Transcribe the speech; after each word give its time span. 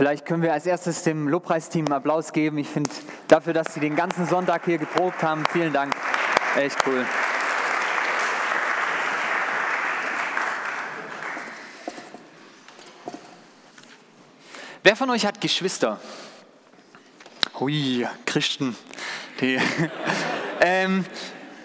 Vielleicht 0.00 0.24
können 0.24 0.42
wir 0.42 0.54
als 0.54 0.64
erstes 0.64 1.02
dem 1.02 1.28
Lobpreisteam 1.28 1.84
einen 1.84 1.92
Applaus 1.92 2.32
geben. 2.32 2.56
Ich 2.56 2.68
finde 2.68 2.88
dafür, 3.28 3.52
dass 3.52 3.74
sie 3.74 3.80
den 3.80 3.96
ganzen 3.96 4.24
Sonntag 4.24 4.64
hier 4.64 4.78
geprobt 4.78 5.22
haben. 5.22 5.44
Vielen 5.52 5.74
Dank. 5.74 5.94
Echt 6.56 6.78
cool. 6.86 7.04
Wer 14.82 14.96
von 14.96 15.10
euch 15.10 15.26
hat 15.26 15.38
Geschwister? 15.38 16.00
Hui, 17.58 18.08
Christen. 18.24 18.74
Die, 19.42 19.58
ähm, 20.62 21.04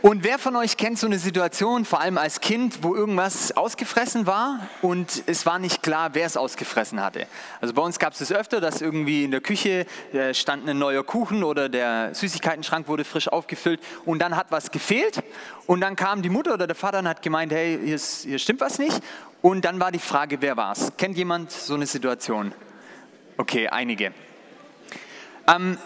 und 0.05 0.23
wer 0.23 0.37
von 0.37 0.55
euch 0.55 0.77
kennt 0.77 0.99
so 0.99 1.07
eine 1.07 1.17
Situation, 1.17 1.83
vor 1.83 1.99
allem 1.99 2.19
als 2.19 2.39
Kind, 2.39 2.83
wo 2.83 2.93
irgendwas 2.93 3.57
ausgefressen 3.57 4.27
war 4.27 4.59
und 4.83 5.23
es 5.25 5.47
war 5.47 5.57
nicht 5.57 5.81
klar, 5.81 6.11
wer 6.13 6.27
es 6.27 6.37
ausgefressen 6.37 7.01
hatte? 7.01 7.25
Also 7.59 7.73
bei 7.73 7.81
uns 7.81 7.97
gab 7.97 8.13
es 8.13 8.19
das 8.19 8.31
öfter, 8.31 8.61
dass 8.61 8.81
irgendwie 8.81 9.23
in 9.23 9.31
der 9.31 9.41
Küche 9.41 9.87
äh, 10.13 10.35
stand 10.35 10.69
ein 10.69 10.77
neuer 10.77 11.03
Kuchen 11.03 11.43
oder 11.43 11.69
der 11.69 12.13
Süßigkeitenschrank 12.13 12.87
wurde 12.87 13.03
frisch 13.03 13.27
aufgefüllt 13.27 13.81
und 14.05 14.19
dann 14.19 14.35
hat 14.35 14.51
was 14.51 14.69
gefehlt 14.69 15.23
und 15.65 15.81
dann 15.81 15.95
kam 15.95 16.21
die 16.21 16.29
Mutter 16.29 16.53
oder 16.53 16.67
der 16.67 16.75
Vater 16.75 16.99
und 16.99 17.07
hat 17.07 17.23
gemeint, 17.23 17.51
hey, 17.51 17.79
hier, 17.83 17.95
ist, 17.95 18.25
hier 18.25 18.37
stimmt 18.37 18.61
was 18.61 18.77
nicht 18.77 19.01
und 19.41 19.65
dann 19.65 19.79
war 19.79 19.91
die 19.91 19.97
Frage, 19.97 20.39
wer 20.39 20.55
war 20.55 20.73
es? 20.73 20.95
Kennt 20.97 21.17
jemand 21.17 21.51
so 21.51 21.73
eine 21.73 21.87
Situation? 21.87 22.53
Okay, 23.37 23.69
einige. 23.69 24.13
Ähm, 25.47 25.79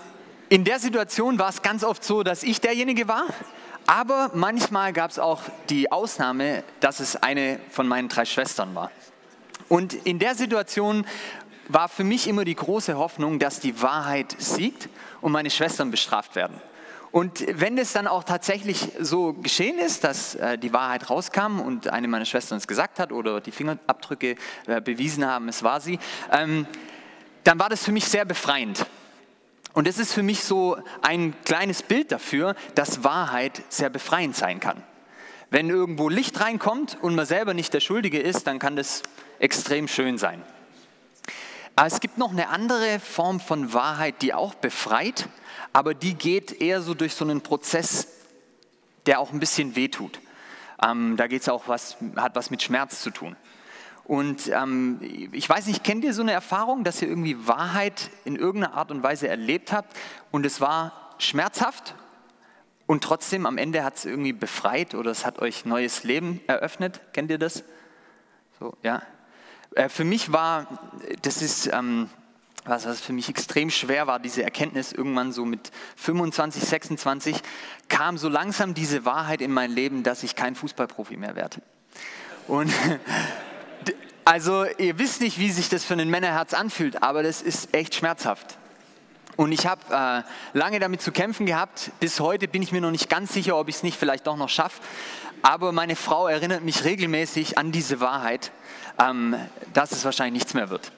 in 0.50 0.66
der 0.66 0.80
Situation 0.80 1.40
war 1.40 1.48
es 1.48 1.62
ganz 1.62 1.86
oft 1.86 2.04
so, 2.04 2.22
dass 2.22 2.44
ich 2.44 2.60
derjenige 2.60 3.08
war, 3.08 3.24
aber 3.90 4.30
manchmal 4.36 4.94
gab 4.94 5.10
es 5.10 5.18
auch 5.18 5.42
die 5.70 5.92
Ausnahme, 5.92 6.64
dass 6.80 7.00
es 7.00 7.16
eine 7.16 7.60
von 7.72 7.88
meinen 7.88 8.08
drei 8.08 8.24
Schwestern 8.24 8.76
war. 8.76 8.92
Und 9.68 9.96
in 9.96 10.20
der 10.20 10.36
Situation 10.36 11.08
war 11.70 11.90
für 11.90 12.04
mich 12.04 12.28
immer 12.28 12.46
die 12.46 12.54
große 12.54 13.00
Hoffnung, 13.00 13.40
dass 13.40 13.60
die 13.60 13.82
Wahrheit 13.82 14.36
siegt 14.38 14.90
und 15.22 15.32
meine 15.32 15.50
Schwestern 15.50 15.90
bestraft 15.90 16.36
werden. 16.36 16.62
Und 17.10 17.44
wenn 17.60 17.80
es 17.80 17.92
dann 17.92 18.06
auch 18.06 18.24
tatsächlich 18.24 18.90
so 19.00 19.34
geschehen 19.34 19.80
ist, 19.80 20.04
dass 20.04 20.36
äh, 20.36 20.60
die 20.60 20.72
Wahrheit 20.72 21.10
rauskam 21.10 21.60
und 21.60 21.90
eine 21.90 22.08
meiner 22.08 22.26
Schwestern 22.26 22.60
es 22.60 22.68
gesagt 22.68 23.00
hat 23.00 23.12
oder 23.12 23.42
die 23.42 23.52
Fingerabdrücke 23.52 24.36
äh, 24.68 24.82
bewiesen 24.82 25.26
haben, 25.26 25.50
es 25.50 25.64
war 25.64 25.82
sie, 25.82 25.98
ähm, 26.32 26.68
dann 27.44 27.58
war 27.58 27.70
das 27.70 27.84
für 27.84 27.92
mich 27.92 28.06
sehr 28.06 28.26
befreiend. 28.26 28.86
Und 29.74 29.88
es 29.88 30.00
ist 30.00 30.14
für 30.14 30.24
mich 30.24 30.44
so 30.44 30.78
ein 31.02 31.36
kleines 31.46 31.84
Bild 31.84 32.12
dafür, 32.12 32.56
dass 32.76 33.04
Wahrheit 33.04 33.62
sehr 33.70 33.90
befreiend 33.90 34.36
sein 34.36 34.60
kann. 34.60 34.84
Wenn 35.52 35.70
irgendwo 35.70 36.10
Licht 36.10 36.40
reinkommt 36.42 36.98
und 37.02 37.16
man 37.16 37.26
selber 37.26 37.54
nicht 37.54 37.74
der 37.74 37.80
Schuldige 37.80 38.20
ist, 38.20 38.46
dann 38.46 38.60
kann 38.60 38.76
das 38.76 39.04
extrem 39.40 39.88
schön 39.88 40.18
sein. 40.18 40.44
Aber 41.76 41.88
es 41.88 42.02
gibt 42.02 42.18
noch 42.18 42.32
eine 42.32 42.50
andere 42.50 43.00
Form 43.00 43.40
von 43.40 43.74
Wahrheit, 43.74 44.22
die 44.22 44.34
auch 44.34 44.54
befreit, 44.54 45.30
aber 45.72 45.94
die 45.94 46.14
geht 46.14 46.62
eher 46.62 46.82
so 46.82 46.94
durch 46.94 47.16
so 47.16 47.24
einen 47.24 47.42
Prozess, 47.42 48.08
der 49.06 49.20
auch 49.20 49.32
ein 49.32 49.40
bisschen 49.40 49.76
wehtut. 49.76 50.20
Ähm, 50.84 51.16
da 51.18 51.26
es 51.26 51.50
auch 51.50 51.68
was, 51.68 51.98
hat 52.16 52.36
was 52.36 52.52
mit 52.52 52.62
Schmerz 52.62 53.02
zu 53.02 53.12
tun. 53.12 53.36
Und 54.10 54.48
ähm, 54.48 55.30
ich 55.34 55.48
weiß 55.48 55.68
nicht, 55.68 55.84
kennt 55.84 56.04
ihr 56.04 56.16
so 56.16 56.24
eine 56.24 56.32
Erfahrung, 56.32 56.84
dass 56.84 57.00
ihr 57.00 57.08
irgendwie 57.08 57.46
Wahrheit 57.46 58.10
in 58.26 58.38
irgendeiner 58.38 58.74
Art 58.74 58.90
und 58.90 59.04
Weise 59.04 59.28
erlebt 59.28 59.72
habt 59.72 59.96
und 60.32 60.48
es 60.48 60.60
war 60.60 61.14
schmerzhaft 61.20 61.94
und 62.88 63.04
trotzdem 63.04 63.46
am 63.46 63.60
Ende 63.60 63.84
hat 63.84 63.98
es 63.98 64.06
irgendwie 64.06 64.34
befreit 64.34 64.96
oder 64.96 65.12
es 65.12 65.28
hat 65.28 65.38
euch 65.38 65.64
neues 65.64 66.06
Leben 66.06 66.42
eröffnet? 66.48 67.02
Kennt 67.14 67.30
ihr 67.30 67.38
das? 67.38 67.64
So, 68.60 68.76
ja. 68.82 69.04
Äh, 69.76 69.90
für 69.90 70.06
mich 70.06 70.32
war, 70.32 70.66
das 71.22 71.44
ist, 71.44 71.68
ähm, 71.72 72.10
was, 72.66 72.88
was 72.88 73.02
für 73.02 73.14
mich 73.14 73.30
extrem 73.30 73.70
schwer 73.70 74.08
war, 74.08 74.18
diese 74.18 74.42
Erkenntnis 74.42 74.92
irgendwann 74.92 75.34
so 75.34 75.46
mit 75.46 75.70
25, 75.98 76.64
26, 76.64 77.42
kam 77.90 78.18
so 78.18 78.28
langsam 78.28 78.74
diese 78.74 79.06
Wahrheit 79.06 79.42
in 79.42 79.52
mein 79.52 79.70
Leben, 79.70 80.02
dass 80.02 80.24
ich 80.24 80.36
kein 80.36 80.56
Fußballprofi 80.56 81.16
mehr 81.16 81.36
werde. 81.36 81.62
Und 82.48 82.74
Also 84.30 84.64
ihr 84.78 85.00
wisst 85.00 85.22
nicht, 85.22 85.40
wie 85.40 85.50
sich 85.50 85.70
das 85.70 85.84
für 85.84 85.96
ein 85.96 86.08
Männerherz 86.08 86.54
anfühlt, 86.54 87.02
aber 87.02 87.24
das 87.24 87.42
ist 87.42 87.74
echt 87.74 87.96
schmerzhaft. 87.96 88.60
Und 89.38 89.52
ich 89.52 89.66
habe 89.66 89.82
äh, 89.90 90.22
lange 90.56 90.80
damit 90.80 91.02
zu 91.02 91.12
kämpfen 91.12 91.48
gehabt. 91.48 91.90
Bis 92.00 92.20
heute 92.20 92.48
bin 92.48 92.62
ich 92.62 92.72
mir 92.72 92.80
noch 92.80 92.92
nicht 92.92 93.10
ganz 93.10 93.34
sicher, 93.34 93.58
ob 93.58 93.70
ich 93.70 93.78
es 93.78 93.82
nicht 93.82 93.98
vielleicht 93.98 94.28
doch 94.28 94.38
noch 94.38 94.50
schaffe. 94.50 94.84
Aber 95.42 95.72
meine 95.72 95.96
Frau 95.96 96.28
erinnert 96.28 96.62
mich 96.62 96.84
regelmäßig 96.84 97.58
an 97.58 97.72
diese 97.72 98.02
Wahrheit, 98.02 98.52
ähm, 99.00 99.36
dass 99.74 99.94
es 99.94 100.06
wahrscheinlich 100.06 100.44
nichts 100.44 100.54
mehr 100.54 100.70
wird. 100.70 100.92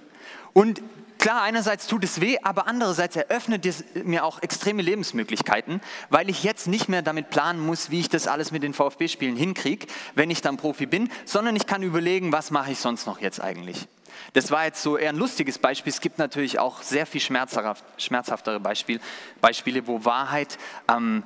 Und 0.52 0.82
Klar, 1.22 1.44
einerseits 1.44 1.86
tut 1.86 2.04
es 2.04 2.20
weh, 2.20 2.40
aber 2.42 2.66
andererseits 2.66 3.16
eröffnet 3.16 3.64
es 3.68 3.84
mir 3.94 4.26
auch 4.26 4.42
extreme 4.42 4.82
Lebensmöglichkeiten, 4.82 5.80
weil 6.10 6.32
ich 6.32 6.44
jetzt 6.44 6.66
nicht 6.66 6.90
mehr 6.90 7.04
damit 7.04 7.30
planen 7.30 7.60
muss, 7.60 7.92
wie 7.92 8.00
ich 8.00 8.10
das 8.10 8.26
alles 8.26 8.52
mit 8.52 8.64
den 8.64 8.74
VfB-Spielen 8.74 9.36
hinkriege, 9.36 9.86
wenn 10.16 10.32
ich 10.32 10.42
dann 10.42 10.58
Profi 10.58 10.88
bin, 10.88 11.12
sondern 11.26 11.56
ich 11.56 11.68
kann 11.68 11.84
überlegen, 11.84 12.32
was 12.32 12.50
mache 12.50 12.72
ich 12.72 12.80
sonst 12.80 13.06
noch 13.06 13.22
jetzt 13.22 13.40
eigentlich. 13.40 13.88
Das 14.34 14.50
war 14.50 14.66
jetzt 14.66 14.82
so 14.82 14.98
eher 14.98 15.10
ein 15.10 15.16
lustiges 15.16 15.60
Beispiel. 15.60 15.94
Es 15.94 16.02
gibt 16.02 16.18
natürlich 16.18 16.58
auch 16.58 16.82
sehr 16.82 17.06
viel 17.06 17.22
schmerzhaft, 17.22 17.84
schmerzhaftere 17.98 18.60
Beispiel, 18.60 19.00
Beispiele, 19.42 19.86
wo 19.86 20.04
Wahrheit 20.04 20.58
ähm, 20.90 21.22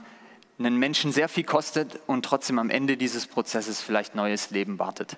einen 0.60 0.76
Menschen 0.76 1.14
sehr 1.14 1.30
viel 1.30 1.46
kostet 1.46 2.02
und 2.06 2.26
trotzdem 2.26 2.60
am 2.60 2.70
Ende 2.70 2.98
dieses 2.98 3.28
Prozesses 3.28 3.80
vielleicht 3.80 4.14
neues 4.14 4.50
Leben 4.50 4.78
wartet. 4.78 5.16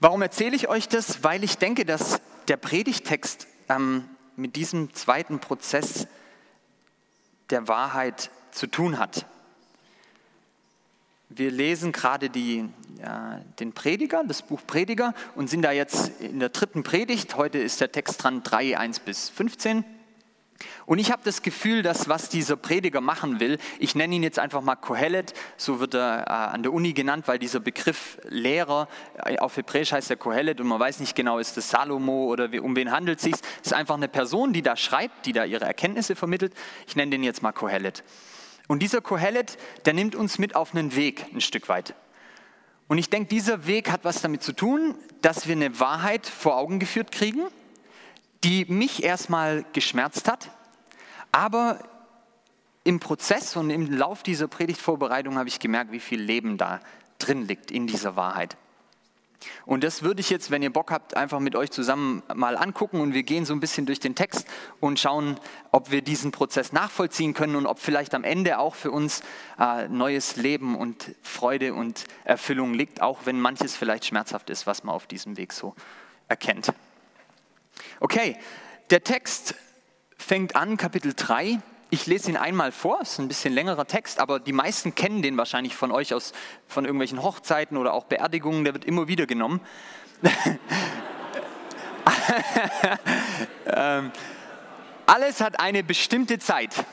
Warum 0.00 0.20
erzähle 0.20 0.56
ich 0.56 0.68
euch 0.68 0.88
das? 0.88 1.22
Weil 1.22 1.44
ich 1.44 1.58
denke, 1.58 1.84
dass 1.84 2.20
der 2.48 2.56
Predigtext 2.56 3.46
ähm, 3.68 4.08
mit 4.36 4.56
diesem 4.56 4.94
zweiten 4.94 5.38
Prozess 5.38 6.06
der 7.50 7.68
Wahrheit 7.68 8.30
zu 8.50 8.66
tun 8.66 8.98
hat. 8.98 9.26
Wir 11.30 11.50
lesen 11.50 11.92
gerade 11.92 12.30
die, 12.30 12.68
ja, 12.98 13.40
den 13.60 13.72
Prediger, 13.74 14.24
das 14.24 14.42
Buch 14.42 14.62
Prediger 14.66 15.14
und 15.34 15.50
sind 15.50 15.62
da 15.62 15.72
jetzt 15.72 16.20
in 16.20 16.40
der 16.40 16.48
dritten 16.48 16.82
Predigt. 16.82 17.36
Heute 17.36 17.58
ist 17.58 17.80
der 17.80 17.92
Text 17.92 18.22
dran 18.22 18.42
3, 18.42 18.78
1 18.78 19.00
bis 19.00 19.28
15. 19.28 19.84
Und 20.86 20.98
ich 20.98 21.12
habe 21.12 21.22
das 21.24 21.42
Gefühl, 21.42 21.82
dass 21.82 22.08
was 22.08 22.28
dieser 22.28 22.56
Prediger 22.56 23.00
machen 23.00 23.40
will, 23.40 23.58
ich 23.78 23.94
nenne 23.94 24.14
ihn 24.14 24.22
jetzt 24.22 24.38
einfach 24.38 24.60
mal 24.60 24.76
Kohelet, 24.76 25.34
so 25.56 25.80
wird 25.80 25.94
er 25.94 26.26
äh, 26.26 26.30
an 26.30 26.62
der 26.62 26.72
Uni 26.72 26.92
genannt, 26.92 27.28
weil 27.28 27.38
dieser 27.38 27.60
Begriff 27.60 28.18
Lehrer, 28.28 28.88
äh, 29.24 29.38
auf 29.38 29.56
Hebräisch 29.56 29.92
heißt 29.92 30.10
er 30.10 30.16
Kohelet 30.16 30.60
und 30.60 30.66
man 30.66 30.80
weiß 30.80 31.00
nicht 31.00 31.14
genau, 31.14 31.38
ist 31.38 31.56
das 31.56 31.70
Salomo 31.70 32.26
oder 32.26 32.48
um 32.62 32.74
wen 32.74 32.90
handelt 32.90 33.18
es 33.18 33.24
sich. 33.24 33.34
Ist 33.62 33.74
einfach 33.74 33.94
eine 33.94 34.08
Person, 34.08 34.52
die 34.52 34.62
da 34.62 34.76
schreibt, 34.76 35.26
die 35.26 35.32
da 35.32 35.44
ihre 35.44 35.64
Erkenntnisse 35.64 36.16
vermittelt. 36.16 36.52
Ich 36.86 36.96
nenne 36.96 37.10
den 37.10 37.22
jetzt 37.22 37.42
mal 37.42 37.52
Kohelet. 37.52 38.02
Und 38.66 38.80
dieser 38.80 39.00
Kohelet, 39.00 39.56
der 39.86 39.94
nimmt 39.94 40.14
uns 40.14 40.38
mit 40.38 40.54
auf 40.54 40.74
einen 40.74 40.94
Weg 40.94 41.26
ein 41.32 41.40
Stück 41.40 41.68
weit. 41.68 41.94
Und 42.88 42.98
ich 42.98 43.10
denke, 43.10 43.28
dieser 43.28 43.66
Weg 43.66 43.90
hat 43.90 44.04
was 44.04 44.22
damit 44.22 44.42
zu 44.42 44.52
tun, 44.52 44.94
dass 45.20 45.46
wir 45.46 45.54
eine 45.54 45.78
Wahrheit 45.78 46.26
vor 46.26 46.56
Augen 46.56 46.78
geführt 46.78 47.12
kriegen, 47.12 47.42
die 48.44 48.64
mich 48.66 49.02
erstmal 49.02 49.64
geschmerzt 49.72 50.28
hat, 50.28 50.50
aber 51.32 51.78
im 52.84 53.00
Prozess 53.00 53.56
und 53.56 53.70
im 53.70 53.90
Lauf 53.92 54.22
dieser 54.22 54.48
Predigtvorbereitung 54.48 55.36
habe 55.36 55.48
ich 55.48 55.60
gemerkt, 55.60 55.92
wie 55.92 56.00
viel 56.00 56.20
Leben 56.20 56.56
da 56.56 56.80
drin 57.18 57.46
liegt 57.46 57.70
in 57.70 57.86
dieser 57.86 58.16
Wahrheit. 58.16 58.56
Und 59.66 59.84
das 59.84 60.02
würde 60.02 60.20
ich 60.20 60.30
jetzt, 60.30 60.50
wenn 60.50 60.62
ihr 60.62 60.72
Bock 60.72 60.90
habt, 60.90 61.16
einfach 61.16 61.38
mit 61.38 61.54
euch 61.54 61.70
zusammen 61.70 62.22
mal 62.34 62.56
angucken 62.56 63.00
und 63.00 63.14
wir 63.14 63.22
gehen 63.22 63.44
so 63.44 63.52
ein 63.52 63.60
bisschen 63.60 63.86
durch 63.86 64.00
den 64.00 64.14
Text 64.14 64.48
und 64.80 64.98
schauen, 64.98 65.38
ob 65.70 65.90
wir 65.90 66.02
diesen 66.02 66.32
Prozess 66.32 66.72
nachvollziehen 66.72 67.34
können 67.34 67.54
und 67.54 67.66
ob 67.66 67.78
vielleicht 67.78 68.14
am 68.14 68.24
Ende 68.24 68.58
auch 68.58 68.74
für 68.74 68.90
uns 68.90 69.22
äh, 69.58 69.86
neues 69.88 70.36
Leben 70.36 70.76
und 70.76 71.14
Freude 71.22 71.74
und 71.74 72.04
Erfüllung 72.24 72.74
liegt, 72.74 73.00
auch 73.00 73.20
wenn 73.26 73.40
manches 73.40 73.76
vielleicht 73.76 74.06
schmerzhaft 74.06 74.50
ist, 74.50 74.66
was 74.66 74.82
man 74.82 74.94
auf 74.94 75.06
diesem 75.06 75.36
Weg 75.36 75.52
so 75.52 75.74
erkennt. 76.26 76.72
Okay, 78.00 78.36
der 78.90 79.04
Text 79.04 79.54
fängt 80.16 80.56
an, 80.56 80.76
Kapitel 80.76 81.14
3. 81.14 81.58
Ich 81.90 82.06
lese 82.06 82.30
ihn 82.30 82.36
einmal 82.36 82.70
vor, 82.70 82.98
es 83.00 83.12
ist 83.12 83.18
ein 83.18 83.28
bisschen 83.28 83.54
längerer 83.54 83.86
Text, 83.86 84.20
aber 84.20 84.40
die 84.40 84.52
meisten 84.52 84.94
kennen 84.94 85.22
den 85.22 85.38
wahrscheinlich 85.38 85.74
von 85.74 85.90
euch 85.90 86.12
aus 86.12 86.32
von 86.66 86.84
irgendwelchen 86.84 87.22
Hochzeiten 87.22 87.78
oder 87.78 87.94
auch 87.94 88.04
Beerdigungen, 88.04 88.64
der 88.64 88.74
wird 88.74 88.84
immer 88.84 89.08
wieder 89.08 89.26
genommen. 89.26 89.60
ähm, 93.66 94.12
alles 95.06 95.40
hat 95.40 95.60
eine 95.60 95.82
bestimmte 95.82 96.38
Zeit 96.38 96.84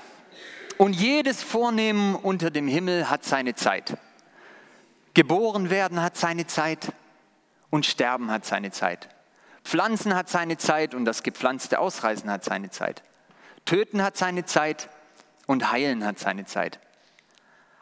und 0.77 0.93
jedes 0.93 1.43
Vornehmen 1.43 2.15
unter 2.15 2.49
dem 2.49 2.67
Himmel 2.67 3.09
hat 3.09 3.25
seine 3.25 3.55
Zeit. 3.55 3.97
Geboren 5.13 5.69
werden 5.69 6.01
hat 6.01 6.17
seine 6.17 6.47
Zeit 6.47 6.91
und 7.69 7.85
sterben 7.85 8.31
hat 8.31 8.45
seine 8.45 8.71
Zeit. 8.71 9.09
Pflanzen 9.65 10.15
hat 10.15 10.29
seine 10.29 10.57
Zeit 10.57 10.93
und 10.93 11.05
das 11.05 11.23
gepflanzte 11.23 11.79
Ausreißen 11.79 12.29
hat 12.29 12.43
seine 12.43 12.69
Zeit. 12.69 13.01
Töten 13.65 14.03
hat 14.03 14.15
seine 14.15 14.45
Zeit 14.45 14.89
und 15.47 15.71
heilen 15.71 16.05
hat 16.05 16.19
seine 16.19 16.45
Zeit. 16.45 16.79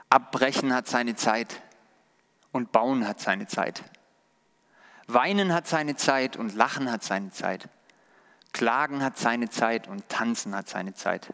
Abbrechen 0.10 0.74
hat 0.74 0.88
seine 0.88 1.16
Zeit 1.16 1.62
und 2.54 2.72
bauen 2.72 3.06
hat 3.06 3.20
seine 3.20 3.48
Zeit. 3.48 3.84
Weinen 5.08 5.54
hat 5.54 5.68
seine 5.68 5.98
Zeit 5.98 6.38
und 6.38 6.56
lachen 6.56 6.90
hat 6.90 7.04
seine 7.04 7.32
Zeit. 7.32 7.68
Schlagen 8.56 9.04
hat 9.04 9.18
seine 9.18 9.50
Zeit 9.50 9.90
und 9.90 10.08
Tanzen 10.08 10.56
hat 10.56 10.70
seine 10.70 10.94
Zeit. 10.94 11.34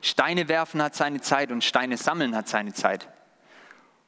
Steine 0.00 0.48
werfen 0.48 0.82
hat 0.82 0.96
seine 0.96 1.20
Zeit 1.20 1.52
und 1.52 1.62
Steine 1.62 1.96
sammeln 1.98 2.34
hat 2.34 2.48
seine 2.48 2.72
Zeit. 2.72 3.08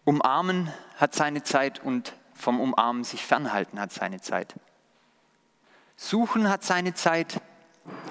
Umarmen 0.03 0.73
hat 0.97 1.15
seine 1.15 1.45
Zeit 1.45 1.79
und 1.79 2.17
vom 2.35 2.61
Umarmen 2.61 3.05
sich 3.05 3.25
fernhalten 3.25 3.79
hat 3.79 3.93
seine 3.93 4.21
Zeit. 4.21 4.57
Suchen 5.97 6.49
hat 6.49 6.65
seine 6.65 6.95
Zeit 6.95 7.41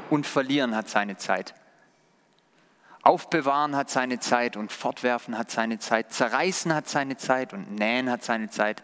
und 0.09 0.25
verlieren 0.25 0.75
hat 0.75 0.89
seine 0.89 1.17
Zeit. 1.17 1.53
Aufbewahren 3.01 3.75
hat 3.75 3.89
seine 3.89 4.19
Zeit 4.19 4.55
und 4.55 4.71
fortwerfen 4.71 5.37
hat 5.37 5.51
seine 5.51 5.77
Zeit. 5.79 6.13
Zerreißen 6.13 6.73
hat 6.73 6.87
seine 6.87 7.17
Zeit 7.17 7.53
und 7.53 7.75
nähen 7.75 8.09
hat 8.09 8.23
seine 8.23 8.49
Zeit. 8.49 8.81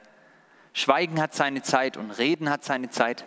Schweigen 0.74 1.22
hat 1.22 1.34
seine 1.34 1.62
Zeit 1.62 1.96
und 1.96 2.12
reden 2.12 2.50
hat 2.50 2.64
seine 2.66 2.90
Zeit. 2.90 3.26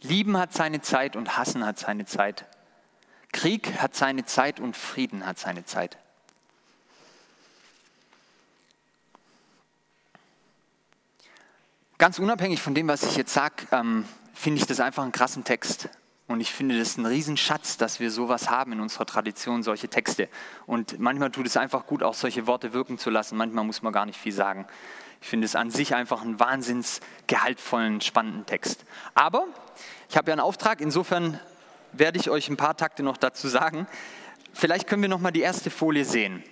Lieben 0.00 0.38
hat 0.38 0.52
seine 0.52 0.80
Zeit 0.80 1.16
und 1.16 1.36
hassen 1.36 1.66
hat 1.66 1.78
seine 1.78 2.06
Zeit. 2.06 2.46
Krieg 3.32 3.80
hat 3.80 3.96
seine 3.96 4.24
Zeit 4.24 4.60
und 4.60 4.76
Frieden 4.76 5.26
hat 5.26 5.38
seine 5.38 5.64
Zeit. 5.64 5.98
Ganz 11.98 12.20
unabhängig 12.20 12.62
von 12.62 12.76
dem, 12.76 12.86
was 12.86 13.02
ich 13.02 13.16
jetzt 13.16 13.34
sage, 13.34 13.66
ähm, 13.72 14.04
finde 14.38 14.60
ich 14.60 14.66
das 14.66 14.78
einfach 14.78 15.02
einen 15.02 15.12
krassen 15.12 15.42
Text. 15.42 15.88
Und 16.28 16.40
ich 16.40 16.52
finde 16.52 16.78
das 16.78 16.96
ein 16.96 17.06
Riesenschatz, 17.06 17.76
dass 17.76 17.98
wir 18.00 18.10
sowas 18.10 18.50
haben 18.50 18.72
in 18.72 18.80
unserer 18.80 19.06
Tradition, 19.06 19.62
solche 19.62 19.88
Texte. 19.88 20.28
Und 20.66 21.00
manchmal 21.00 21.30
tut 21.30 21.46
es 21.46 21.56
einfach 21.56 21.86
gut, 21.86 22.02
auch 22.02 22.14
solche 22.14 22.46
Worte 22.46 22.72
wirken 22.72 22.98
zu 22.98 23.10
lassen. 23.10 23.36
Manchmal 23.36 23.64
muss 23.64 23.82
man 23.82 23.92
gar 23.92 24.06
nicht 24.06 24.18
viel 24.18 24.32
sagen. 24.32 24.66
Ich 25.20 25.28
finde 25.28 25.46
es 25.46 25.56
an 25.56 25.70
sich 25.70 25.94
einfach 25.94 26.22
einen 26.22 26.38
wahnsinns 26.38 27.00
gehaltvollen, 27.26 28.00
spannenden 28.00 28.46
Text. 28.46 28.84
Aber 29.14 29.46
ich 30.08 30.16
habe 30.16 30.30
ja 30.30 30.34
einen 30.34 30.40
Auftrag, 30.40 30.80
insofern 30.80 31.40
werde 31.92 32.20
ich 32.20 32.30
euch 32.30 32.48
ein 32.48 32.56
paar 32.56 32.76
Takte 32.76 33.02
noch 33.02 33.16
dazu 33.16 33.48
sagen. 33.48 33.88
Vielleicht 34.52 34.86
können 34.86 35.02
wir 35.02 35.08
noch 35.08 35.20
mal 35.20 35.32
die 35.32 35.40
erste 35.40 35.70
Folie 35.70 36.04
sehen. 36.04 36.44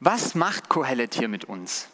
Was 0.00 0.34
macht 0.34 0.68
Kohelet 0.68 1.14
hier 1.14 1.28
mit 1.28 1.46
uns? 1.46 1.88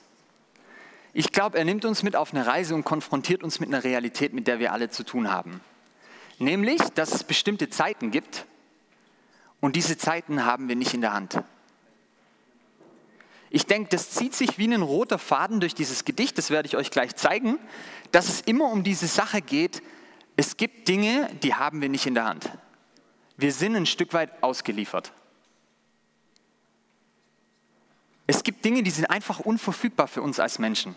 Ich 1.13 1.33
glaube, 1.33 1.59
er 1.59 1.65
nimmt 1.65 1.85
uns 1.85 2.03
mit 2.03 2.15
auf 2.15 2.33
eine 2.33 2.47
Reise 2.47 2.75
und 2.75 2.85
konfrontiert 2.85 3.43
uns 3.43 3.59
mit 3.59 3.69
einer 3.69 3.83
Realität, 3.83 4.33
mit 4.33 4.47
der 4.47 4.59
wir 4.59 4.73
alle 4.73 4.91
zu 4.91 5.05
tun 5.05 5.31
haben. 5.31 5.61
Nämlich, 6.39 6.81
dass 6.95 7.13
es 7.13 7.25
bestimmte 7.25 7.69
Zeiten 7.69 8.11
gibt 8.11 8.47
und 9.61 9.77
diese 9.77 9.99
Zeiten 9.99 10.45
haben 10.45 10.69
wir 10.69 10.77
nicht 10.77 10.95
in 10.95 11.01
der 11.01 11.13
Hand. 11.13 11.43
Ich 13.51 13.67
denke, 13.67 13.89
das 13.91 14.11
zieht 14.11 14.35
sich 14.35 14.59
wie 14.59 14.73
ein 14.73 14.81
roter 14.81 15.19
Faden 15.19 15.59
durch 15.59 15.75
dieses 15.75 16.05
Gedicht, 16.05 16.39
das 16.39 16.51
werde 16.51 16.67
ich 16.67 16.77
euch 16.77 16.91
gleich 16.91 17.17
zeigen, 17.17 17.59
dass 18.13 18.29
es 18.29 18.41
immer 18.43 18.71
um 18.71 18.85
diese 18.85 19.09
Sache 19.09 19.43
geht, 19.43 19.83
es 20.37 20.57
gibt 20.57 20.89
Dinge, 20.89 21.29
die 21.43 21.55
haben 21.55 21.83
wir 21.83 21.89
nicht 21.89 22.07
in 22.07 22.15
der 22.15 22.25
Hand. 22.25 22.49
Wir 23.37 23.53
sind 23.53 23.75
ein 23.75 23.87
Stück 23.87 24.15
weit 24.15 24.43
ausgeliefert. 24.43 25.13
Es 28.31 28.45
gibt 28.45 28.65
Dinge, 28.65 28.85
die 28.85 28.93
sind 28.93 29.07
einfach 29.07 29.41
unverfügbar 29.41 30.07
für 30.07 30.23
uns 30.23 30.39
als 30.39 30.61
Menschen. 30.61 30.95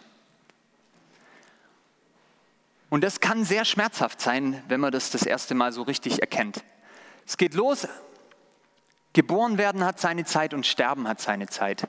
Und 2.91 3.03
das 3.03 3.21
kann 3.21 3.43
sehr 3.43 3.65
schmerzhaft 3.65 4.21
sein, 4.21 4.63
wenn 4.67 4.79
man 4.79 4.91
das 4.91 5.09
das 5.09 5.23
erste 5.23 5.55
Mal 5.55 5.71
so 5.71 5.81
richtig 5.81 6.21
erkennt. 6.21 6.63
Es 7.25 7.37
geht 7.37 7.55
los, 7.55 7.87
geboren 9.13 9.57
werden 9.57 9.83
hat 9.83 9.99
seine 9.99 10.25
Zeit 10.25 10.53
und 10.53 10.67
sterben 10.67 11.07
hat 11.07 11.21
seine 11.21 11.47
Zeit. 11.47 11.87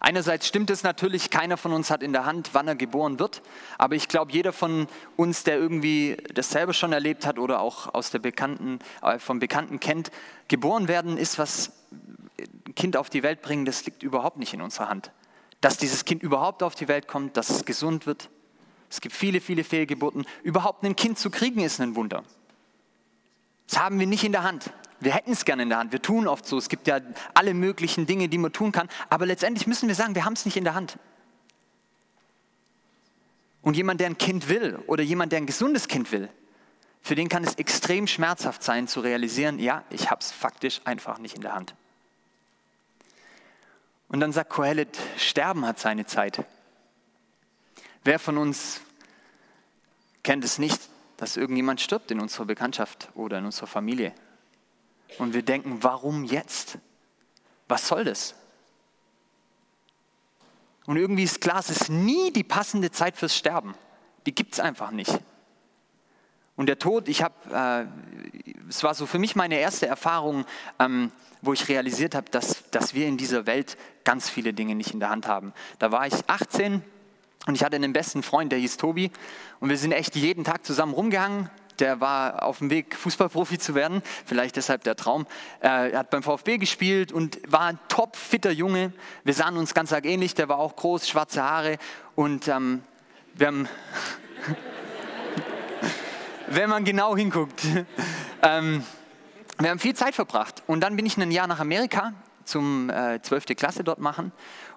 Einerseits 0.00 0.48
stimmt 0.48 0.70
es 0.70 0.82
natürlich, 0.82 1.30
keiner 1.30 1.56
von 1.56 1.72
uns 1.72 1.88
hat 1.88 2.02
in 2.02 2.12
der 2.12 2.24
Hand, 2.24 2.50
wann 2.54 2.66
er 2.66 2.74
geboren 2.74 3.20
wird, 3.20 3.40
aber 3.78 3.94
ich 3.94 4.08
glaube, 4.08 4.32
jeder 4.32 4.52
von 4.52 4.88
uns, 5.14 5.44
der 5.44 5.58
irgendwie 5.58 6.16
dasselbe 6.34 6.74
schon 6.74 6.92
erlebt 6.92 7.24
hat 7.24 7.38
oder 7.38 7.60
auch 7.60 7.94
aus 7.94 8.10
der 8.10 8.18
Bekannten, 8.18 8.80
äh, 9.00 9.20
vom 9.20 9.38
Bekannten 9.38 9.78
kennt, 9.78 10.10
geboren 10.48 10.88
werden 10.88 11.18
ist 11.18 11.38
was, 11.38 11.70
Kind 12.78 12.96
auf 12.96 13.10
die 13.10 13.24
Welt 13.24 13.42
bringen, 13.42 13.64
das 13.64 13.84
liegt 13.86 14.04
überhaupt 14.04 14.38
nicht 14.38 14.54
in 14.54 14.62
unserer 14.62 14.88
Hand. 14.88 15.10
Dass 15.60 15.78
dieses 15.78 16.04
Kind 16.04 16.22
überhaupt 16.22 16.62
auf 16.62 16.76
die 16.76 16.86
Welt 16.86 17.08
kommt, 17.08 17.36
dass 17.36 17.50
es 17.50 17.64
gesund 17.64 18.06
wird. 18.06 18.30
Es 18.88 19.00
gibt 19.00 19.16
viele, 19.16 19.40
viele 19.40 19.64
Fehlgeburten. 19.64 20.24
Überhaupt 20.44 20.84
ein 20.84 20.94
Kind 20.94 21.18
zu 21.18 21.28
kriegen 21.28 21.60
ist 21.60 21.80
ein 21.80 21.96
Wunder. 21.96 22.22
Das 23.66 23.80
haben 23.80 23.98
wir 23.98 24.06
nicht 24.06 24.22
in 24.22 24.30
der 24.30 24.44
Hand. 24.44 24.70
Wir 25.00 25.12
hätten 25.12 25.32
es 25.32 25.44
gerne 25.44 25.64
in 25.64 25.70
der 25.70 25.78
Hand. 25.78 25.90
Wir 25.90 26.00
tun 26.00 26.28
oft 26.28 26.46
so. 26.46 26.56
Es 26.56 26.68
gibt 26.68 26.86
ja 26.86 27.00
alle 27.34 27.52
möglichen 27.52 28.06
Dinge, 28.06 28.28
die 28.28 28.38
man 28.38 28.52
tun 28.52 28.70
kann. 28.70 28.88
Aber 29.10 29.26
letztendlich 29.26 29.66
müssen 29.66 29.88
wir 29.88 29.96
sagen, 29.96 30.14
wir 30.14 30.24
haben 30.24 30.34
es 30.34 30.44
nicht 30.44 30.56
in 30.56 30.62
der 30.62 30.74
Hand. 30.74 31.00
Und 33.60 33.76
jemand, 33.76 33.98
der 33.98 34.06
ein 34.06 34.18
Kind 34.18 34.48
will 34.48 34.78
oder 34.86 35.02
jemand, 35.02 35.32
der 35.32 35.38
ein 35.38 35.46
gesundes 35.46 35.88
Kind 35.88 36.12
will, 36.12 36.28
für 37.02 37.16
den 37.16 37.28
kann 37.28 37.42
es 37.42 37.56
extrem 37.56 38.06
schmerzhaft 38.06 38.62
sein 38.62 38.86
zu 38.86 39.00
realisieren, 39.00 39.58
ja, 39.58 39.82
ich 39.90 40.12
habe 40.12 40.20
es 40.20 40.30
faktisch 40.30 40.80
einfach 40.84 41.18
nicht 41.18 41.34
in 41.34 41.42
der 41.42 41.56
Hand. 41.56 41.74
Und 44.08 44.20
dann 44.20 44.32
sagt 44.32 44.50
Kohelet, 44.50 44.96
Sterben 45.16 45.66
hat 45.66 45.78
seine 45.78 46.06
Zeit. 46.06 46.44
Wer 48.04 48.18
von 48.18 48.38
uns 48.38 48.80
kennt 50.22 50.44
es 50.44 50.58
nicht, 50.58 50.80
dass 51.18 51.36
irgendjemand 51.36 51.80
stirbt 51.80 52.10
in 52.10 52.20
unserer 52.20 52.46
Bekanntschaft 52.46 53.10
oder 53.14 53.38
in 53.38 53.44
unserer 53.44 53.66
Familie? 53.66 54.14
Und 55.18 55.34
wir 55.34 55.42
denken, 55.42 55.78
warum 55.82 56.24
jetzt? 56.24 56.78
Was 57.66 57.88
soll 57.88 58.04
das? 58.04 58.34
Und 60.86 60.96
irgendwie 60.96 61.24
ist 61.24 61.42
klar, 61.42 61.58
es 61.58 61.68
ist 61.68 61.90
nie 61.90 62.32
die 62.32 62.44
passende 62.44 62.90
Zeit 62.90 63.16
fürs 63.16 63.36
Sterben. 63.36 63.74
Die 64.24 64.34
gibt 64.34 64.54
es 64.54 64.60
einfach 64.60 64.90
nicht. 64.90 65.20
Und 66.56 66.66
der 66.66 66.78
Tod, 66.78 67.08
ich 67.08 67.22
habe, 67.22 67.34
äh, 67.52 68.50
es 68.68 68.82
war 68.82 68.94
so 68.94 69.04
für 69.04 69.18
mich 69.18 69.36
meine 69.36 69.58
erste 69.58 69.86
Erfahrung, 69.86 70.46
ähm, 70.78 71.12
wo 71.42 71.52
ich 71.52 71.68
realisiert 71.68 72.14
habe, 72.14 72.30
dass, 72.30 72.57
dass 72.74 72.94
wir 72.94 73.06
in 73.06 73.16
dieser 73.16 73.46
Welt 73.46 73.76
ganz 74.04 74.30
viele 74.30 74.52
Dinge 74.52 74.74
nicht 74.74 74.92
in 74.92 75.00
der 75.00 75.10
Hand 75.10 75.26
haben. 75.26 75.52
Da 75.78 75.92
war 75.92 76.06
ich 76.06 76.14
18 76.26 76.82
und 77.46 77.54
ich 77.54 77.64
hatte 77.64 77.76
einen 77.76 77.92
besten 77.92 78.22
Freund, 78.22 78.52
der 78.52 78.58
hieß 78.58 78.76
Tobi. 78.76 79.10
Und 79.60 79.70
wir 79.70 79.78
sind 79.78 79.92
echt 79.92 80.16
jeden 80.16 80.44
Tag 80.44 80.64
zusammen 80.64 80.92
rumgehangen, 80.92 81.50
der 81.80 82.00
war 82.00 82.42
auf 82.42 82.58
dem 82.58 82.70
Weg, 82.70 82.96
Fußballprofi 82.96 83.58
zu 83.58 83.74
werden, 83.74 84.02
vielleicht 84.26 84.56
deshalb 84.56 84.84
der 84.84 84.96
Traum. 84.96 85.26
Er 85.60 85.98
hat 85.98 86.10
beim 86.10 86.22
VfB 86.22 86.58
gespielt 86.58 87.12
und 87.12 87.38
war 87.46 87.62
ein 87.62 87.78
top 87.88 88.16
fitter 88.16 88.50
Junge. 88.50 88.92
Wir 89.24 89.34
sahen 89.34 89.56
uns 89.56 89.74
ganz 89.74 89.92
arg 89.92 90.04
ähnlich, 90.04 90.34
der 90.34 90.48
war 90.48 90.58
auch 90.58 90.76
groß, 90.76 91.08
schwarze 91.08 91.42
Haare 91.42 91.78
und 92.14 92.48
ähm, 92.48 92.82
wir 93.34 93.46
haben, 93.46 93.68
wenn 96.48 96.68
man 96.68 96.84
genau 96.84 97.16
hinguckt, 97.16 97.62
ähm, 98.42 98.84
wir 99.58 99.70
haben 99.70 99.78
viel 99.78 99.94
Zeit 99.94 100.14
verbracht. 100.14 100.62
Und 100.66 100.80
dann 100.80 100.96
bin 100.96 101.06
ich 101.06 101.16
ein 101.16 101.30
Jahr 101.30 101.46
nach 101.46 101.60
Amerika 101.60 102.12
zum 102.48 102.90
äh, 102.90 103.20
12. 103.22 103.46
Klasse 103.56 103.84
dort 103.84 103.98
machen 103.98 104.32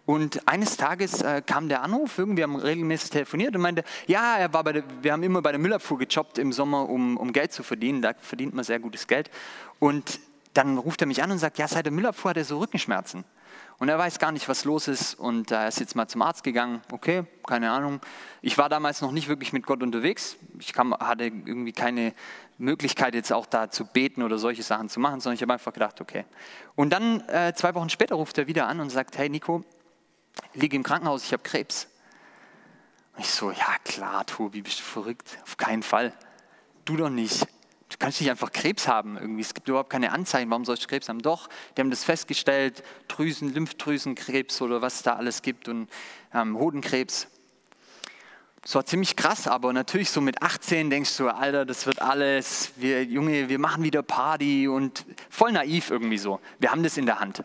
und 0.05 0.47
eines 0.47 0.77
Tages 0.77 1.21
äh, 1.21 1.41
kam 1.45 1.69
der 1.69 1.83
Anruf, 1.83 2.17
irgendwie 2.17 2.43
haben 2.43 2.55
regelmäßig 2.55 3.11
telefoniert 3.11 3.55
und 3.55 3.61
meinte, 3.61 3.83
ja, 4.07 4.37
er 4.37 4.51
war 4.53 4.63
bei 4.63 4.73
der, 4.73 4.83
wir 5.01 5.13
haben 5.13 5.23
immer 5.23 5.41
bei 5.41 5.51
der 5.51 5.59
Müllabfuhr 5.59 5.99
gejobbt 5.99 6.37
im 6.37 6.51
Sommer, 6.51 6.89
um, 6.89 7.17
um 7.17 7.31
Geld 7.33 7.53
zu 7.53 7.63
verdienen. 7.63 8.01
Da 8.01 8.13
verdient 8.17 8.53
man 8.53 8.63
sehr 8.63 8.79
gutes 8.79 9.07
Geld. 9.07 9.29
Und 9.79 10.19
dann 10.53 10.77
ruft 10.77 11.01
er 11.01 11.07
mich 11.07 11.21
an 11.21 11.31
und 11.31 11.37
sagt, 11.37 11.59
ja, 11.59 11.67
seit 11.67 11.85
der 11.85 11.93
Müllabfuhr 11.93 12.31
hat 12.31 12.37
er 12.37 12.45
so 12.45 12.59
Rückenschmerzen. 12.59 13.23
Und 13.77 13.89
er 13.89 13.97
weiß 13.97 14.19
gar 14.19 14.31
nicht, 14.31 14.47
was 14.47 14.63
los 14.63 14.87
ist. 14.87 15.15
Und 15.15 15.51
er 15.51 15.67
ist 15.67 15.79
jetzt 15.79 15.95
mal 15.95 16.07
zum 16.07 16.21
Arzt 16.21 16.43
gegangen. 16.43 16.81
Okay, 16.91 17.23
keine 17.47 17.71
Ahnung. 17.71 17.99
Ich 18.41 18.57
war 18.57 18.69
damals 18.69 19.01
noch 19.01 19.11
nicht 19.11 19.27
wirklich 19.27 19.53
mit 19.53 19.65
Gott 19.65 19.81
unterwegs. 19.81 20.37
Ich 20.59 20.73
kam, 20.73 20.93
hatte 20.93 21.23
irgendwie 21.23 21.71
keine 21.73 22.13
Möglichkeit, 22.59 23.15
jetzt 23.15 23.33
auch 23.33 23.47
da 23.47 23.71
zu 23.71 23.85
beten 23.85 24.21
oder 24.21 24.37
solche 24.37 24.61
Sachen 24.63 24.87
zu 24.87 24.99
machen, 24.99 25.19
sondern 25.19 25.35
ich 25.35 25.41
habe 25.41 25.53
einfach 25.53 25.73
gedacht, 25.73 25.99
okay. 25.99 26.25
Und 26.75 26.91
dann 26.91 27.21
äh, 27.27 27.53
zwei 27.55 27.73
Wochen 27.73 27.89
später 27.89 28.15
ruft 28.15 28.37
er 28.37 28.47
wieder 28.47 28.67
an 28.67 28.79
und 28.79 28.91
sagt, 28.91 29.17
hey 29.17 29.29
Nico, 29.29 29.63
liege 30.53 30.75
im 30.75 30.83
Krankenhaus, 30.83 31.23
ich 31.23 31.33
habe 31.33 31.43
Krebs. 31.43 31.87
Und 33.15 33.21
ich 33.21 33.31
so, 33.31 33.51
ja 33.51 33.75
klar, 33.83 34.25
Tobi, 34.25 34.61
bist 34.61 34.79
du 34.79 34.83
verrückt? 34.83 35.39
Auf 35.43 35.57
keinen 35.57 35.83
Fall. 35.83 36.13
Du 36.85 36.97
doch 36.97 37.09
nicht. 37.09 37.47
Du 37.91 37.97
kannst 37.99 38.21
nicht 38.21 38.29
einfach 38.29 38.53
Krebs 38.53 38.87
haben 38.87 39.17
irgendwie. 39.17 39.41
Es 39.41 39.53
gibt 39.53 39.67
überhaupt 39.67 39.89
keine 39.89 40.13
Anzeichen, 40.13 40.49
warum 40.49 40.63
sollst 40.63 40.83
du 40.83 40.87
Krebs 40.87 41.09
haben? 41.09 41.21
Doch, 41.21 41.49
die 41.75 41.81
haben 41.81 41.89
das 41.89 42.05
festgestellt, 42.05 42.83
Drüsen, 43.09 43.53
Lymphdrüsenkrebs 43.53 44.61
oder 44.61 44.81
was 44.81 44.95
es 44.95 45.03
da 45.03 45.17
alles 45.17 45.41
gibt 45.41 45.67
und 45.67 45.89
ähm, 46.33 46.57
Hodenkrebs. 46.57 47.27
Das 48.61 48.75
war 48.75 48.85
ziemlich 48.85 49.15
krass, 49.17 49.47
aber 49.47 49.73
natürlich 49.73 50.09
so 50.09 50.21
mit 50.21 50.41
18 50.41 50.89
denkst 50.89 51.17
du, 51.17 51.27
Alter, 51.29 51.65
das 51.65 51.85
wird 51.85 52.01
alles, 52.01 52.71
wir 52.77 53.03
Junge, 53.03 53.49
wir 53.49 53.59
machen 53.59 53.83
wieder 53.83 54.03
Party 54.03 54.67
und 54.69 55.05
voll 55.29 55.51
naiv 55.51 55.89
irgendwie 55.89 56.19
so. 56.19 56.39
Wir 56.59 56.71
haben 56.71 56.83
das 56.83 56.95
in 56.95 57.05
der 57.05 57.19
Hand. 57.19 57.43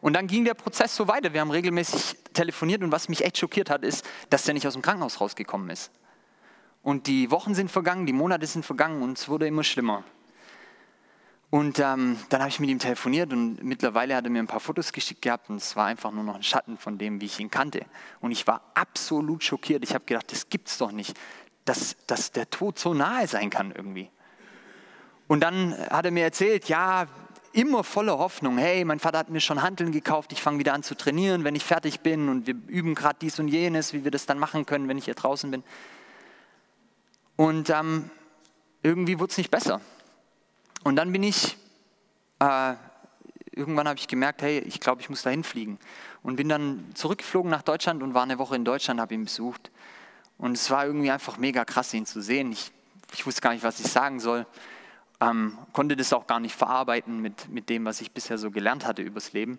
Und 0.00 0.14
dann 0.14 0.26
ging 0.26 0.44
der 0.44 0.54
Prozess 0.54 0.96
so 0.96 1.06
weiter. 1.06 1.32
Wir 1.32 1.42
haben 1.42 1.50
regelmäßig 1.52 2.16
telefoniert 2.34 2.82
und 2.82 2.90
was 2.90 3.08
mich 3.08 3.24
echt 3.24 3.38
schockiert 3.38 3.70
hat, 3.70 3.84
ist, 3.84 4.04
dass 4.30 4.42
der 4.42 4.54
nicht 4.54 4.66
aus 4.66 4.72
dem 4.72 4.82
Krankenhaus 4.82 5.20
rausgekommen 5.20 5.70
ist. 5.70 5.92
Und 6.82 7.06
die 7.06 7.30
Wochen 7.30 7.54
sind 7.54 7.70
vergangen, 7.70 8.06
die 8.06 8.12
Monate 8.12 8.46
sind 8.46 8.64
vergangen 8.64 9.02
und 9.02 9.18
es 9.18 9.28
wurde 9.28 9.46
immer 9.46 9.64
schlimmer. 9.64 10.04
Und 11.50 11.78
ähm, 11.78 12.16
dann 12.30 12.40
habe 12.40 12.48
ich 12.48 12.60
mit 12.60 12.70
ihm 12.70 12.78
telefoniert 12.78 13.32
und 13.32 13.62
mittlerweile 13.62 14.16
hat 14.16 14.24
er 14.24 14.30
mir 14.30 14.38
ein 14.38 14.46
paar 14.46 14.58
Fotos 14.58 14.92
geschickt 14.92 15.22
gehabt 15.22 15.50
und 15.50 15.56
es 15.56 15.76
war 15.76 15.86
einfach 15.86 16.10
nur 16.10 16.24
noch 16.24 16.34
ein 16.34 16.42
Schatten 16.42 16.78
von 16.78 16.96
dem, 16.96 17.20
wie 17.20 17.26
ich 17.26 17.38
ihn 17.38 17.50
kannte. 17.50 17.84
Und 18.20 18.30
ich 18.30 18.46
war 18.46 18.62
absolut 18.74 19.44
schockiert. 19.44 19.84
Ich 19.84 19.94
habe 19.94 20.04
gedacht, 20.06 20.32
das 20.32 20.48
gibt's 20.48 20.78
doch 20.78 20.92
nicht. 20.92 21.14
dass, 21.64 21.96
dass 22.06 22.32
der 22.32 22.50
Tod 22.50 22.78
so 22.78 22.94
nahe 22.94 23.26
sein 23.26 23.50
kann 23.50 23.72
irgendwie. 23.72 24.10
Und 25.28 25.40
dann 25.40 25.76
hat 25.90 26.04
er 26.04 26.10
mir 26.10 26.24
erzählt, 26.24 26.68
ja, 26.68 27.06
immer 27.52 27.84
voller 27.84 28.18
Hoffnung, 28.18 28.58
hey, 28.58 28.84
mein 28.84 28.98
Vater 28.98 29.18
hat 29.18 29.30
mir 29.30 29.40
schon 29.40 29.62
Handeln 29.62 29.92
gekauft, 29.92 30.32
ich 30.32 30.42
fange 30.42 30.58
wieder 30.58 30.72
an 30.72 30.82
zu 30.82 30.94
trainieren, 30.94 31.44
wenn 31.44 31.54
ich 31.54 31.64
fertig 31.64 32.00
bin 32.00 32.28
und 32.28 32.46
wir 32.46 32.54
üben 32.66 32.94
gerade 32.94 33.18
dies 33.20 33.38
und 33.38 33.48
jenes, 33.48 33.92
wie 33.92 34.04
wir 34.04 34.10
das 34.10 34.26
dann 34.26 34.38
machen 34.38 34.66
können, 34.66 34.88
wenn 34.88 34.98
ich 34.98 35.04
hier 35.04 35.14
draußen 35.14 35.50
bin. 35.50 35.62
Und 37.42 37.70
ähm, 37.70 38.08
irgendwie 38.84 39.18
wurde 39.18 39.32
es 39.32 39.36
nicht 39.36 39.50
besser. 39.50 39.80
Und 40.84 40.94
dann 40.94 41.10
bin 41.10 41.24
ich, 41.24 41.56
äh, 42.38 42.74
irgendwann 43.50 43.88
habe 43.88 43.98
ich 43.98 44.06
gemerkt, 44.06 44.42
hey, 44.42 44.60
ich 44.60 44.78
glaube, 44.78 45.00
ich 45.00 45.10
muss 45.10 45.22
dahin 45.22 45.42
fliegen. 45.42 45.80
Und 46.22 46.36
bin 46.36 46.48
dann 46.48 46.84
zurückgeflogen 46.94 47.50
nach 47.50 47.62
Deutschland 47.62 48.00
und 48.00 48.14
war 48.14 48.22
eine 48.22 48.38
Woche 48.38 48.54
in 48.54 48.64
Deutschland, 48.64 49.00
habe 49.00 49.14
ihn 49.14 49.24
besucht. 49.24 49.72
Und 50.38 50.52
es 50.52 50.70
war 50.70 50.86
irgendwie 50.86 51.10
einfach 51.10 51.36
mega 51.36 51.64
krass, 51.64 51.92
ihn 51.94 52.06
zu 52.06 52.20
sehen. 52.20 52.52
Ich, 52.52 52.70
ich 53.12 53.26
wusste 53.26 53.40
gar 53.40 53.54
nicht, 53.54 53.64
was 53.64 53.80
ich 53.80 53.88
sagen 53.88 54.20
soll. 54.20 54.46
Ähm, 55.20 55.58
konnte 55.72 55.96
das 55.96 56.12
auch 56.12 56.28
gar 56.28 56.38
nicht 56.38 56.54
verarbeiten 56.54 57.20
mit, 57.20 57.48
mit 57.48 57.68
dem, 57.68 57.84
was 57.84 58.00
ich 58.00 58.12
bisher 58.12 58.38
so 58.38 58.52
gelernt 58.52 58.86
hatte 58.86 59.02
übers 59.02 59.32
Leben. 59.32 59.58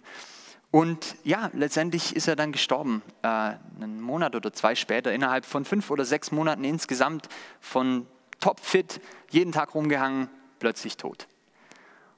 Und 0.73 1.17
ja, 1.23 1.51
letztendlich 1.53 2.15
ist 2.15 2.27
er 2.27 2.35
dann 2.35 2.51
gestorben, 2.51 3.03
äh, 3.21 3.27
einen 3.27 4.01
Monat 4.01 4.35
oder 4.35 4.51
zwei 4.53 4.73
später, 4.73 5.13
innerhalb 5.13 5.45
von 5.45 5.65
fünf 5.65 5.91
oder 5.91 6.03
sechs 6.03 6.31
Monaten 6.31 6.63
insgesamt 6.63 7.29
von 7.59 8.07
topfit, 8.39 8.99
jeden 9.29 9.51
Tag 9.51 9.75
rumgehangen, 9.75 10.29
plötzlich 10.57 10.97
tot. 10.97 11.27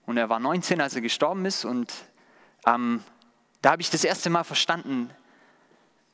Und 0.05 0.15
er 0.15 0.29
war 0.29 0.39
19, 0.39 0.79
als 0.79 0.95
er 0.95 1.01
gestorben 1.01 1.43
ist 1.43 1.65
und 1.65 1.93
ähm, 2.65 3.03
da 3.61 3.71
habe 3.71 3.81
ich 3.81 3.89
das 3.89 4.05
erste 4.05 4.29
Mal 4.29 4.45
verstanden, 4.45 5.09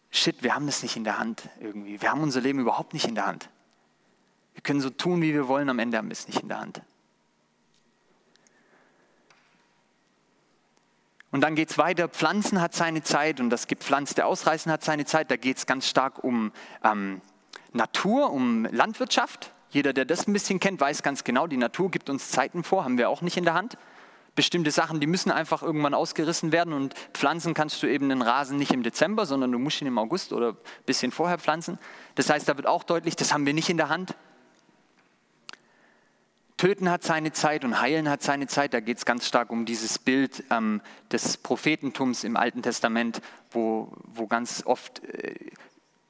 shit, 0.10 0.42
wir 0.42 0.56
haben 0.56 0.66
das 0.66 0.82
nicht 0.82 0.98
in 0.98 1.04
der 1.04 1.20
Hand 1.20 1.48
irgendwie. 1.60 2.02
Wir 2.02 2.10
haben 2.10 2.24
unser 2.24 2.42
Leben 2.42 2.58
überhaupt 2.58 2.96
nicht 2.96 3.06
in 3.08 3.14
der 3.14 3.28
Hand. 3.28 3.50
Wir 4.56 4.64
können 4.64 4.82
so 4.82 4.90
tun, 4.90 5.22
wie 5.22 5.32
wir 5.32 5.48
wollen, 5.48 5.70
am 5.70 5.78
Ende 5.78 6.00
haben 6.00 6.08
wir 6.08 6.14
es 6.14 6.28
nicht 6.28 6.42
in 6.42 6.48
der 6.48 6.60
Hand. 6.60 6.82
Und 11.32 11.42
dann 11.42 11.56
geht 11.56 11.72
es 11.72 11.78
weiter, 11.78 12.10
Pflanzen 12.10 12.62
hat 12.62 12.74
seine 12.74 13.04
Zeit 13.04 13.40
und 13.40 13.50
das 13.50 13.68
gepflanzte 13.68 14.26
Ausreißen 14.26 14.72
hat 14.72 14.84
seine 14.84 15.06
Zeit. 15.06 15.32
Da 15.32 15.38
geht 15.38 15.58
es 15.58 15.66
ganz 15.66 15.88
stark 15.88 16.24
um 16.24 16.52
ähm, 16.84 17.22
Natur, 17.72 18.32
um 18.32 18.66
Landwirtschaft. 18.66 19.52
Jeder, 19.70 19.94
der 19.94 20.04
das 20.04 20.28
ein 20.28 20.34
bisschen 20.34 20.60
kennt, 20.60 20.82
weiß 20.82 21.04
ganz 21.04 21.24
genau, 21.24 21.48
die 21.48 21.56
Natur 21.56 21.90
gibt 21.90 22.10
uns 22.10 22.30
Zeiten 22.30 22.64
vor, 22.64 22.84
haben 22.84 22.98
wir 22.98 23.10
auch 23.10 23.22
nicht 23.22 23.38
in 23.38 23.46
der 23.46 23.54
Hand. 23.54 23.78
Bestimmte 24.36 24.72
Sachen, 24.72 25.00
die 25.00 25.08
müssen 25.08 25.32
einfach 25.32 25.62
irgendwann 25.62 25.94
ausgerissen 25.94 26.52
werden 26.52 26.74
und 26.74 26.94
pflanzen 27.14 27.54
kannst 27.54 27.82
du 27.84 27.88
eben 27.88 28.10
den 28.10 28.22
Rasen 28.22 28.58
nicht 28.58 28.72
im 28.72 28.84
Dezember, 28.84 29.26
sondern 29.26 29.52
du 29.52 29.60
musst 29.60 29.82
ihn 29.82 29.88
im 29.88 29.98
August 29.98 30.34
oder 30.34 30.50
ein 30.50 30.58
bisschen 30.86 31.12
vorher 31.12 31.38
pflanzen. 31.38 31.80
Das 32.16 32.30
heißt, 32.30 32.48
da 32.48 32.58
wird 32.58 32.68
auch 32.68 32.84
deutlich, 32.84 33.16
das 33.16 33.34
haben 33.34 33.46
wir 33.46 33.54
nicht 33.54 33.70
in 33.70 33.78
der 33.78 33.90
Hand. 33.90 34.16
Töten 36.62 36.92
hat 36.92 37.02
seine 37.02 37.32
Zeit 37.32 37.66
und 37.66 37.82
Heilen 37.82 38.08
hat 38.08 38.22
seine 38.22 38.46
Zeit. 38.46 38.76
Da 38.76 38.82
geht 38.82 39.00
es 39.00 39.06
ganz 39.06 39.26
stark 39.28 39.50
um 39.50 39.66
dieses 39.66 39.98
Bild 39.98 40.44
ähm, 40.52 40.82
des 41.12 41.38
Prophetentums 41.38 42.24
im 42.24 42.38
Alten 42.38 42.62
Testament, 42.62 43.20
wo, 43.50 43.92
wo 44.04 44.28
ganz 44.28 44.62
oft 44.68 45.04
äh, 45.06 45.34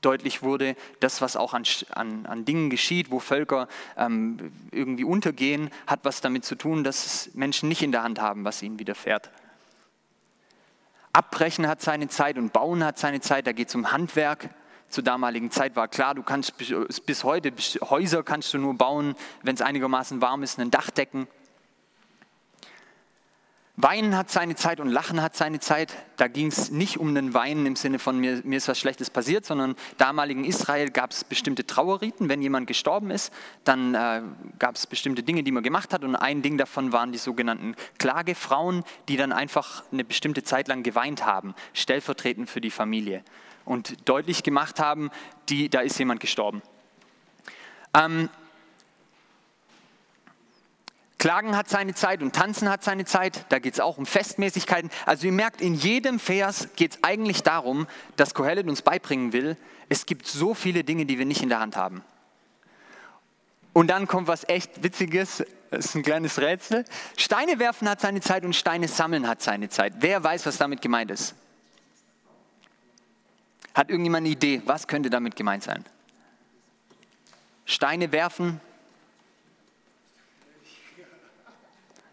deutlich 0.01 0.43
wurde, 0.43 0.75
das, 0.99 1.21
was 1.21 1.37
auch 1.37 1.53
an, 1.53 1.63
an, 1.91 2.25
an 2.25 2.43
Dingen 2.43 2.69
geschieht, 2.69 3.11
wo 3.11 3.19
Völker 3.19 3.69
ähm, 3.95 4.51
irgendwie 4.71 5.05
untergehen, 5.05 5.69
hat 5.87 6.01
was 6.03 6.19
damit 6.19 6.43
zu 6.43 6.55
tun, 6.55 6.83
dass 6.83 7.29
Menschen 7.33 7.69
nicht 7.69 7.81
in 7.81 7.93
der 7.93 8.03
Hand 8.03 8.19
haben, 8.19 8.43
was 8.43 8.61
ihnen 8.61 8.77
widerfährt. 8.77 9.31
Abbrechen 11.13 11.65
hat 11.65 11.81
seine 11.81 12.09
Zeit 12.09 12.37
und 12.37 12.51
Bauen 12.51 12.83
hat 12.83 12.99
seine 12.99 13.21
Zeit. 13.21 13.47
Da 13.47 13.53
geht 13.53 13.69
es 13.69 13.75
um 13.75 13.93
Handwerk, 13.93 14.49
zur 14.91 15.03
damaligen 15.03 15.51
Zeit 15.51 15.75
war 15.75 15.87
klar, 15.87 16.15
du 16.15 16.23
kannst 16.23 16.55
bis 16.57 17.23
heute, 17.23 17.51
Häuser 17.89 18.23
kannst 18.23 18.53
du 18.53 18.57
nur 18.57 18.75
bauen, 18.75 19.15
wenn 19.43 19.55
es 19.55 19.61
einigermaßen 19.61 20.21
warm 20.21 20.43
ist, 20.43 20.59
ein 20.59 20.71
Dach 20.71 20.89
decken. 20.91 21.27
Weinen 23.77 24.15
hat 24.15 24.29
seine 24.29 24.55
Zeit 24.55 24.79
und 24.79 24.89
Lachen 24.89 25.21
hat 25.21 25.35
seine 25.35 25.59
Zeit. 25.59 25.95
Da 26.17 26.27
ging 26.27 26.47
es 26.47 26.69
nicht 26.69 26.99
um 26.99 27.15
den 27.15 27.33
Weinen 27.33 27.65
im 27.65 27.75
Sinne 27.75 27.97
von 27.97 28.19
mir, 28.19 28.41
mir 28.43 28.57
ist 28.57 28.67
was 28.67 28.77
Schlechtes 28.77 29.09
passiert, 29.09 29.45
sondern 29.45 29.75
damaligen 29.97 30.43
Israel 30.43 30.91
gab 30.91 31.11
es 31.11 31.23
bestimmte 31.23 31.65
Trauerriten. 31.65 32.29
Wenn 32.29 32.41
jemand 32.41 32.67
gestorben 32.67 33.09
ist, 33.09 33.33
dann 33.63 33.95
äh, 33.95 34.21
gab 34.59 34.75
es 34.75 34.85
bestimmte 34.85 35.23
Dinge, 35.23 35.41
die 35.41 35.51
man 35.51 35.63
gemacht 35.63 35.93
hat. 35.93 36.03
Und 36.03 36.15
ein 36.15 36.41
Ding 36.41 36.57
davon 36.57 36.91
waren 36.91 37.11
die 37.11 37.17
sogenannten 37.17 37.75
Klagefrauen, 37.97 38.83
die 39.07 39.17
dann 39.17 39.31
einfach 39.31 39.83
eine 39.91 40.03
bestimmte 40.03 40.43
Zeit 40.43 40.67
lang 40.67 40.83
geweint 40.83 41.25
haben, 41.25 41.55
stellvertretend 41.73 42.49
für 42.49 42.61
die 42.61 42.71
Familie 42.71 43.23
und 43.71 44.07
deutlich 44.07 44.43
gemacht 44.43 44.79
haben, 44.79 45.09
die, 45.49 45.69
da 45.69 45.79
ist 45.79 45.97
jemand 45.97 46.19
gestorben. 46.19 46.61
Ähm, 47.93 48.29
Klagen 51.17 51.55
hat 51.55 51.69
seine 51.69 51.93
Zeit 51.93 52.21
und 52.21 52.33
Tanzen 52.35 52.67
hat 52.67 52.83
seine 52.83 53.05
Zeit. 53.05 53.45
Da 53.49 53.59
geht 53.59 53.75
es 53.75 53.79
auch 53.79 53.97
um 53.97 54.05
Festmäßigkeiten. 54.05 54.89
Also 55.05 55.27
ihr 55.27 55.31
merkt, 55.31 55.61
in 55.61 55.75
jedem 55.75 56.19
Vers 56.19 56.69
geht 56.75 56.95
es 56.95 57.03
eigentlich 57.03 57.43
darum, 57.43 57.87
dass 58.17 58.33
Kohelet 58.33 58.67
uns 58.67 58.81
beibringen 58.81 59.31
will, 59.31 59.55
es 59.87 60.05
gibt 60.05 60.27
so 60.27 60.53
viele 60.53 60.83
Dinge, 60.83 61.05
die 61.05 61.19
wir 61.19 61.25
nicht 61.25 61.43
in 61.43 61.49
der 61.49 61.59
Hand 61.59 61.77
haben. 61.77 62.03
Und 63.73 63.87
dann 63.87 64.07
kommt 64.07 64.27
was 64.27 64.49
echt 64.49 64.83
Witziges, 64.83 65.43
das 65.69 65.85
ist 65.85 65.95
ein 65.95 66.03
kleines 66.03 66.39
Rätsel. 66.39 66.85
Steine 67.17 67.59
werfen 67.59 67.87
hat 67.87 68.01
seine 68.01 68.19
Zeit 68.19 68.43
und 68.43 68.55
Steine 68.55 68.87
sammeln 68.87 69.27
hat 69.27 69.41
seine 69.41 69.69
Zeit. 69.69 69.93
Wer 69.99 70.23
weiß, 70.23 70.45
was 70.45 70.57
damit 70.57 70.81
gemeint 70.81 71.11
ist? 71.11 71.35
Hat 73.73 73.89
irgendjemand 73.89 74.25
eine 74.25 74.33
Idee, 74.33 74.61
was 74.65 74.87
könnte 74.87 75.09
damit 75.09 75.35
gemeint 75.35 75.63
sein? 75.63 75.85
Steine 77.65 78.11
werfen? 78.11 78.59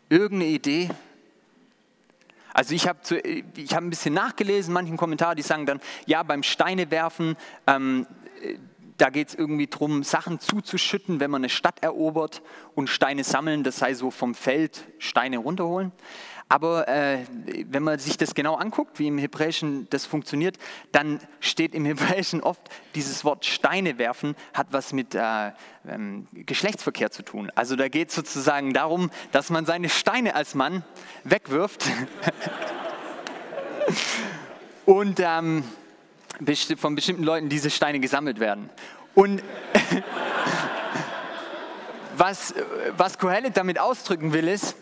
Irgendeine 0.08 0.50
Idee? 0.50 0.90
Also 2.54 2.74
ich 2.74 2.88
habe 2.88 2.98
hab 3.04 3.82
ein 3.82 3.90
bisschen 3.90 4.14
nachgelesen, 4.14 4.72
manchen 4.72 4.96
Kommentaren, 4.96 5.36
die 5.36 5.42
sagen 5.42 5.66
dann, 5.66 5.80
ja, 6.06 6.22
beim 6.22 6.42
Steinewerfen, 6.42 7.36
ähm, 7.66 8.06
da 8.96 9.10
geht 9.10 9.28
es 9.28 9.34
irgendwie 9.34 9.66
darum, 9.68 10.02
Sachen 10.02 10.40
zuzuschütten, 10.40 11.20
wenn 11.20 11.30
man 11.30 11.42
eine 11.42 11.48
Stadt 11.48 11.82
erobert 11.82 12.42
und 12.74 12.88
Steine 12.88 13.22
sammeln, 13.22 13.62
das 13.62 13.78
sei 13.78 13.94
so 13.94 14.10
vom 14.10 14.34
Feld 14.34 14.84
Steine 14.98 15.38
runterholen. 15.38 15.92
Aber 16.50 16.88
äh, 16.88 17.26
wenn 17.66 17.82
man 17.82 17.98
sich 17.98 18.16
das 18.16 18.34
genau 18.34 18.54
anguckt, 18.54 18.98
wie 18.98 19.08
im 19.08 19.18
Hebräischen 19.18 19.86
das 19.90 20.06
funktioniert, 20.06 20.56
dann 20.92 21.20
steht 21.40 21.74
im 21.74 21.84
Hebräischen 21.84 22.42
oft 22.42 22.70
dieses 22.94 23.22
Wort 23.24 23.44
Steine 23.44 23.98
werfen, 23.98 24.34
hat 24.54 24.68
was 24.70 24.94
mit 24.94 25.14
äh, 25.14 25.52
ähm, 25.86 26.26
Geschlechtsverkehr 26.32 27.10
zu 27.10 27.22
tun. 27.22 27.52
Also 27.54 27.76
da 27.76 27.88
geht 27.88 28.08
es 28.08 28.14
sozusagen 28.14 28.72
darum, 28.72 29.10
dass 29.30 29.50
man 29.50 29.66
seine 29.66 29.90
Steine 29.90 30.34
als 30.34 30.54
Mann 30.54 30.84
wegwirft 31.24 31.84
und 34.86 35.20
ähm, 35.20 35.64
von 36.78 36.94
bestimmten 36.94 37.24
Leuten 37.24 37.50
diese 37.50 37.68
Steine 37.68 38.00
gesammelt 38.00 38.40
werden. 38.40 38.70
Und 39.14 39.42
was, 42.16 42.54
was 42.96 43.18
Kohelet 43.18 43.54
damit 43.56 43.78
ausdrücken 43.78 44.32
will, 44.32 44.48
ist, 44.48 44.76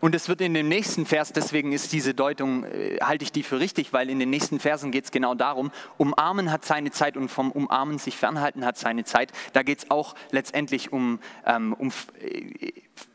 und 0.00 0.14
es 0.14 0.28
wird 0.28 0.42
in 0.42 0.52
dem 0.52 0.68
nächsten 0.68 1.06
Vers, 1.06 1.32
deswegen 1.32 1.72
ist 1.72 1.92
diese 1.92 2.12
Deutung, 2.12 2.64
äh, 2.64 2.98
halte 3.02 3.24
ich 3.24 3.32
die 3.32 3.42
für 3.42 3.58
richtig, 3.58 3.92
weil 3.92 4.10
in 4.10 4.18
den 4.18 4.28
nächsten 4.28 4.60
Versen 4.60 4.92
geht 4.92 5.04
es 5.04 5.10
genau 5.10 5.34
darum, 5.34 5.70
umarmen 5.96 6.52
hat 6.52 6.64
seine 6.64 6.90
Zeit 6.90 7.16
und 7.16 7.28
vom 7.28 7.50
Umarmen 7.50 7.98
sich 7.98 8.16
fernhalten 8.16 8.64
hat 8.64 8.76
seine 8.76 9.04
Zeit. 9.04 9.32
Da 9.54 9.62
geht 9.62 9.78
es 9.78 9.90
auch 9.90 10.14
letztendlich 10.30 10.92
um, 10.92 11.18
ähm, 11.46 11.72
um 11.72 11.92
äh, 12.20 12.72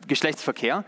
Geschlechtsverkehr. 0.07 0.83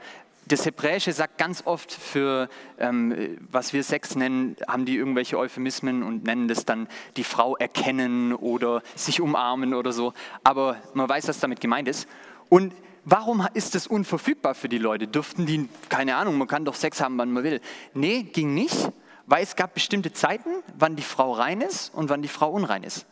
Das 0.46 0.66
Hebräische 0.66 1.14
sagt 1.14 1.38
ganz 1.38 1.62
oft 1.66 1.92
für, 1.94 2.50
ähm, 2.78 3.38
was 3.50 3.72
wir 3.72 3.84
Sex 3.84 4.16
nennen, 4.16 4.58
haben 4.68 4.86
die 4.86 4.98
irgendwelche 4.98 5.38
Euphemismen 5.38 6.04
und 6.04 6.26
nennen 6.26 6.50
das 6.50 6.66
dann 6.66 6.88
die 7.16 7.24
Frau 7.24 7.56
erkennen 7.56 8.34
oder 8.34 8.82
sich 8.96 9.22
umarmen 9.22 9.74
oder 9.74 9.94
so. 9.94 10.14
Aber 10.44 10.78
man 10.94 11.08
weiß, 11.08 11.30
was 11.30 11.40
damit 11.40 11.62
gemeint 11.62 11.88
ist. 11.88 12.10
Und 12.50 12.74
warum 13.06 13.48
ist 13.54 13.76
das 13.76 13.88
unverfügbar 13.88 14.56
für 14.56 14.70
die 14.70 14.78
Leute? 14.78 15.08
Dürften 15.08 15.46
die, 15.46 15.70
keine 15.90 16.16
Ahnung, 16.16 16.38
man 16.38 16.48
kann 16.48 16.66
doch 16.66 16.76
Sex 16.76 17.02
haben, 17.02 17.18
wann 17.18 17.32
man 17.32 17.44
will. 17.44 17.62
Nee, 17.94 18.24
ging 18.24 18.54
nicht, 18.54 18.92
weil 19.26 19.44
es 19.44 19.56
gab 19.56 19.74
bestimmte 19.74 20.14
Zeiten, 20.14 20.50
wann 20.78 20.96
die 20.96 21.04
Frau 21.04 21.32
rein 21.34 21.62
ist 21.62 21.94
und 21.94 22.10
wann 22.10 22.22
die 22.22 22.28
Frau 22.28 22.52
unrein 22.52 22.84
ist. 22.84 23.06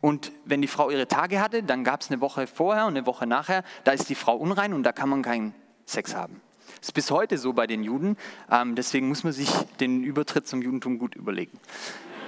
Und 0.00 0.32
wenn 0.44 0.62
die 0.62 0.68
Frau 0.68 0.90
ihre 0.90 1.08
Tage 1.08 1.40
hatte, 1.40 1.62
dann 1.62 1.82
gab 1.82 2.02
es 2.02 2.10
eine 2.10 2.20
Woche 2.20 2.46
vorher 2.46 2.86
und 2.86 2.96
eine 2.96 3.06
Woche 3.06 3.26
nachher, 3.26 3.64
da 3.84 3.92
ist 3.92 4.08
die 4.08 4.14
Frau 4.14 4.36
unrein 4.36 4.72
und 4.72 4.84
da 4.84 4.92
kann 4.92 5.08
man 5.08 5.22
keinen 5.22 5.54
Sex 5.86 6.14
haben. 6.14 6.40
Das 6.78 6.90
ist 6.90 6.92
bis 6.92 7.10
heute 7.10 7.38
so 7.38 7.52
bei 7.52 7.66
den 7.66 7.82
Juden, 7.82 8.16
ähm, 8.50 8.76
deswegen 8.76 9.08
muss 9.08 9.24
man 9.24 9.32
sich 9.32 9.50
den 9.80 10.04
Übertritt 10.04 10.46
zum 10.46 10.62
Judentum 10.62 10.98
gut 10.98 11.16
überlegen. 11.16 11.58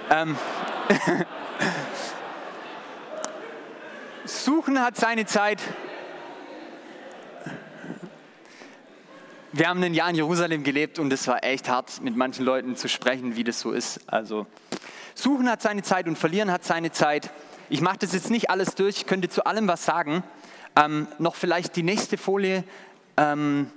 ähm, 0.09 0.35
Suchen 4.25 4.81
hat 4.81 4.97
seine 4.97 5.25
Zeit, 5.25 5.61
wir 9.53 9.67
haben 9.67 9.83
ein 9.83 9.93
Jahr 9.93 10.09
in 10.09 10.15
Jerusalem 10.15 10.63
gelebt 10.63 10.97
und 10.97 11.11
es 11.11 11.27
war 11.27 11.43
echt 11.43 11.67
hart, 11.67 12.01
mit 12.01 12.15
manchen 12.15 12.45
Leuten 12.45 12.75
zu 12.75 12.87
sprechen, 12.87 13.35
wie 13.35 13.43
das 13.43 13.59
so 13.59 13.71
ist. 13.71 13.99
Also, 14.07 14.47
suchen 15.13 15.49
hat 15.49 15.61
seine 15.61 15.83
Zeit 15.83 16.07
und 16.07 16.17
verlieren 16.17 16.51
hat 16.51 16.63
seine 16.63 16.91
Zeit. 16.91 17.29
Ich 17.69 17.81
mache 17.81 17.97
das 17.99 18.13
jetzt 18.13 18.29
nicht 18.29 18.49
alles 18.49 18.75
durch, 18.75 18.97
ich 18.97 19.05
könnte 19.05 19.29
zu 19.29 19.45
allem 19.45 19.67
was 19.67 19.83
sagen. 19.83 20.23
Ähm, 20.75 21.07
noch 21.19 21.35
vielleicht 21.35 21.75
die 21.75 21.83
nächste 21.83 22.17
Folie. 22.17 22.63
Ähm, 23.17 23.69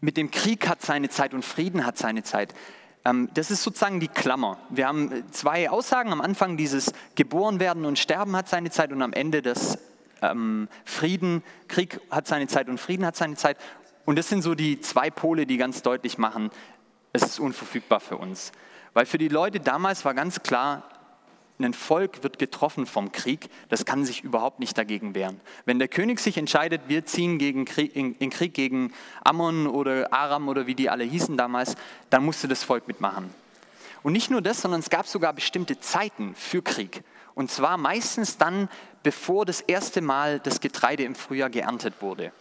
mit 0.00 0.16
dem 0.16 0.30
Krieg 0.30 0.68
hat 0.68 0.80
seine 0.80 1.08
Zeit 1.08 1.34
und 1.34 1.44
Frieden 1.44 1.84
hat 1.84 1.98
seine 1.98 2.22
Zeit. 2.22 2.54
Ähm, 3.04 3.28
das 3.34 3.50
ist 3.50 3.64
sozusagen 3.64 3.98
die 3.98 4.08
Klammer. 4.08 4.58
Wir 4.70 4.86
haben 4.86 5.24
zwei 5.32 5.70
Aussagen. 5.70 6.12
Am 6.12 6.20
Anfang 6.20 6.56
dieses 6.56 6.92
Geboren 7.16 7.58
werden 7.58 7.84
und 7.84 7.98
Sterben 7.98 8.36
hat 8.36 8.48
seine 8.48 8.70
Zeit 8.70 8.92
und 8.92 9.02
am 9.02 9.12
Ende 9.12 9.42
das 9.42 9.78
ähm, 10.22 10.68
Frieden, 10.84 11.42
Krieg 11.66 12.00
hat 12.10 12.28
seine 12.28 12.46
Zeit 12.46 12.68
und 12.68 12.78
Frieden 12.78 13.04
hat 13.04 13.16
seine 13.16 13.34
Zeit. 13.34 13.58
Und 14.06 14.16
das 14.16 14.28
sind 14.28 14.40
so 14.40 14.54
die 14.54 14.80
zwei 14.80 15.10
Pole, 15.10 15.46
die 15.46 15.58
ganz 15.58 15.82
deutlich 15.82 16.16
machen, 16.16 16.50
es 17.12 17.22
ist 17.22 17.40
unverfügbar 17.40 18.00
für 18.00 18.16
uns. 18.16 18.52
Weil 18.94 19.04
für 19.04 19.18
die 19.18 19.28
Leute 19.28 19.60
damals 19.60 20.04
war 20.04 20.14
ganz 20.14 20.42
klar, 20.42 20.84
ein 21.58 21.74
Volk 21.74 22.22
wird 22.22 22.38
getroffen 22.38 22.86
vom 22.86 23.12
Krieg, 23.12 23.48
das 23.68 23.84
kann 23.84 24.04
sich 24.04 24.22
überhaupt 24.22 24.60
nicht 24.60 24.76
dagegen 24.78 25.14
wehren. 25.14 25.40
Wenn 25.64 25.78
der 25.78 25.88
König 25.88 26.20
sich 26.20 26.36
entscheidet, 26.36 26.82
wir 26.86 27.04
ziehen 27.04 27.38
gegen 27.38 27.64
Krieg, 27.64 27.96
in, 27.96 28.14
in 28.16 28.30
Krieg 28.30 28.54
gegen 28.54 28.92
Ammon 29.24 29.66
oder 29.66 30.12
Aram 30.12 30.48
oder 30.48 30.66
wie 30.66 30.74
die 30.74 30.90
alle 30.90 31.04
hießen 31.04 31.36
damals, 31.36 31.74
dann 32.10 32.24
musste 32.24 32.46
das 32.46 32.62
Volk 32.62 32.86
mitmachen. 32.86 33.34
Und 34.02 34.12
nicht 34.12 34.30
nur 34.30 34.42
das, 34.42 34.60
sondern 34.60 34.80
es 34.80 34.90
gab 34.90 35.06
sogar 35.06 35.32
bestimmte 35.32 35.80
Zeiten 35.80 36.34
für 36.36 36.62
Krieg. 36.62 37.02
Und 37.34 37.50
zwar 37.50 37.76
meistens 37.76 38.38
dann, 38.38 38.68
bevor 39.02 39.46
das 39.46 39.62
erste 39.62 40.00
Mal 40.00 40.38
das 40.38 40.60
Getreide 40.60 41.02
im 41.04 41.14
Frühjahr 41.14 41.50
geerntet 41.50 41.94
wurde. 42.00 42.32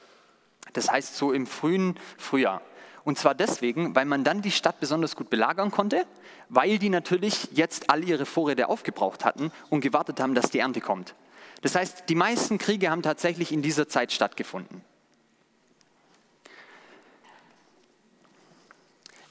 Das 0.75 0.91
heißt 0.91 1.15
so 1.15 1.31
im 1.31 1.47
frühen 1.47 1.95
Frühjahr. 2.17 2.61
Und 3.03 3.17
zwar 3.17 3.35
deswegen, 3.35 3.95
weil 3.95 4.05
man 4.05 4.23
dann 4.23 4.41
die 4.41 4.51
Stadt 4.51 4.79
besonders 4.79 5.15
gut 5.15 5.29
belagern 5.29 5.71
konnte, 5.71 6.05
weil 6.49 6.79
die 6.79 6.89
natürlich 6.89 7.49
jetzt 7.51 7.89
all 7.89 8.03
ihre 8.03 8.25
Vorräte 8.25 8.67
aufgebraucht 8.67 9.25
hatten 9.25 9.51
und 9.69 9.81
gewartet 9.81 10.19
haben, 10.19 10.35
dass 10.35 10.49
die 10.49 10.59
Ernte 10.59 10.81
kommt. 10.81 11.15
Das 11.61 11.75
heißt, 11.75 12.09
die 12.09 12.15
meisten 12.15 12.57
Kriege 12.57 12.89
haben 12.89 13.01
tatsächlich 13.01 13.51
in 13.51 13.61
dieser 13.61 13.87
Zeit 13.87 14.11
stattgefunden. 14.11 14.81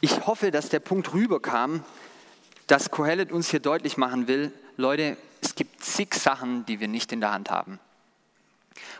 Ich 0.00 0.26
hoffe, 0.26 0.50
dass 0.50 0.68
der 0.68 0.80
Punkt 0.80 1.12
rüberkam, 1.12 1.84
dass 2.66 2.90
Kohelet 2.90 3.32
uns 3.32 3.50
hier 3.50 3.60
deutlich 3.60 3.96
machen 3.96 4.28
will, 4.28 4.52
Leute, 4.76 5.16
es 5.40 5.54
gibt 5.54 5.82
zig 5.84 6.14
Sachen, 6.14 6.66
die 6.66 6.80
wir 6.80 6.88
nicht 6.88 7.12
in 7.12 7.20
der 7.20 7.32
Hand 7.32 7.50
haben. 7.50 7.78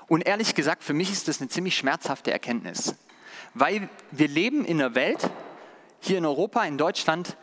Und 0.07 0.27
ehrlich 0.27 0.55
gesagt, 0.55 0.85
für 0.85 0.95
mich 0.95 1.11
ist 1.11 1.29
das 1.29 1.41
eine 1.41 1.49
ziemlich 1.49 1.77
schmerzhafte 1.77 2.31
Erkenntnis 2.31 2.95
weil 3.55 3.89
wir 4.11 4.29
leben 4.29 4.65
in 4.65 4.81
einer 4.81 4.95
Welt, 4.95 5.31
hier 6.01 6.19
in 6.19 6.27
Europa, 6.27 6.65
in 6.65 6.77
Deutschland, 6.77 7.37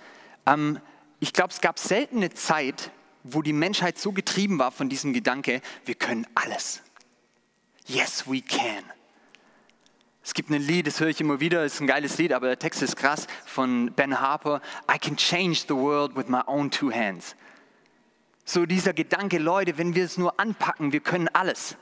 ähm, 0.46 0.80
ich 1.20 1.34
glaube, 1.34 1.52
es 1.52 1.62
gab 1.62 1.80
selten 1.80 2.18
eine 2.18 2.32
Zeit, 2.32 2.92
wo 3.24 3.42
die 3.42 3.54
Menschheit 3.54 3.98
so 3.98 4.12
getrieben 4.12 4.60
war 4.60 4.72
von 4.72 4.90
diesem 4.90 5.14
Gedanke, 5.14 5.62
wir 5.86 5.96
können 5.96 6.28
alles. 6.36 6.82
Yes, 7.86 8.26
we 8.28 8.42
can. 8.42 8.84
Es 10.24 10.34
gibt 10.34 10.50
ein 10.50 10.62
Lied, 10.62 10.86
das 10.86 11.00
höre 11.00 11.10
ich 11.10 11.22
immer 11.22 11.40
wieder, 11.40 11.64
ist 11.64 11.82
ein 11.82 11.88
geiles 11.88 12.18
Lied, 12.18 12.34
aber 12.34 12.48
der 12.48 12.60
Text 12.60 12.82
ist 12.82 12.96
krass, 12.96 13.28
von 13.46 13.92
Ben 13.94 14.20
Harper. 14.20 14.62
I 14.92 15.00
can 15.00 15.18
change 15.18 15.66
the 15.68 15.76
world 15.76 16.16
with 16.16 16.28
my 16.28 16.42
own 16.46 16.70
two 16.70 16.92
hands. 16.92 17.36
So 18.46 18.66
dieser 18.66 18.94
Gedanke, 18.94 19.38
Leute, 19.40 19.78
wenn 19.78 19.96
wir 19.96 20.06
es 20.06 20.18
nur 20.18 20.40
anpacken, 20.40 20.92
wir 20.92 21.00
können 21.00 21.28
alles. 21.30 21.76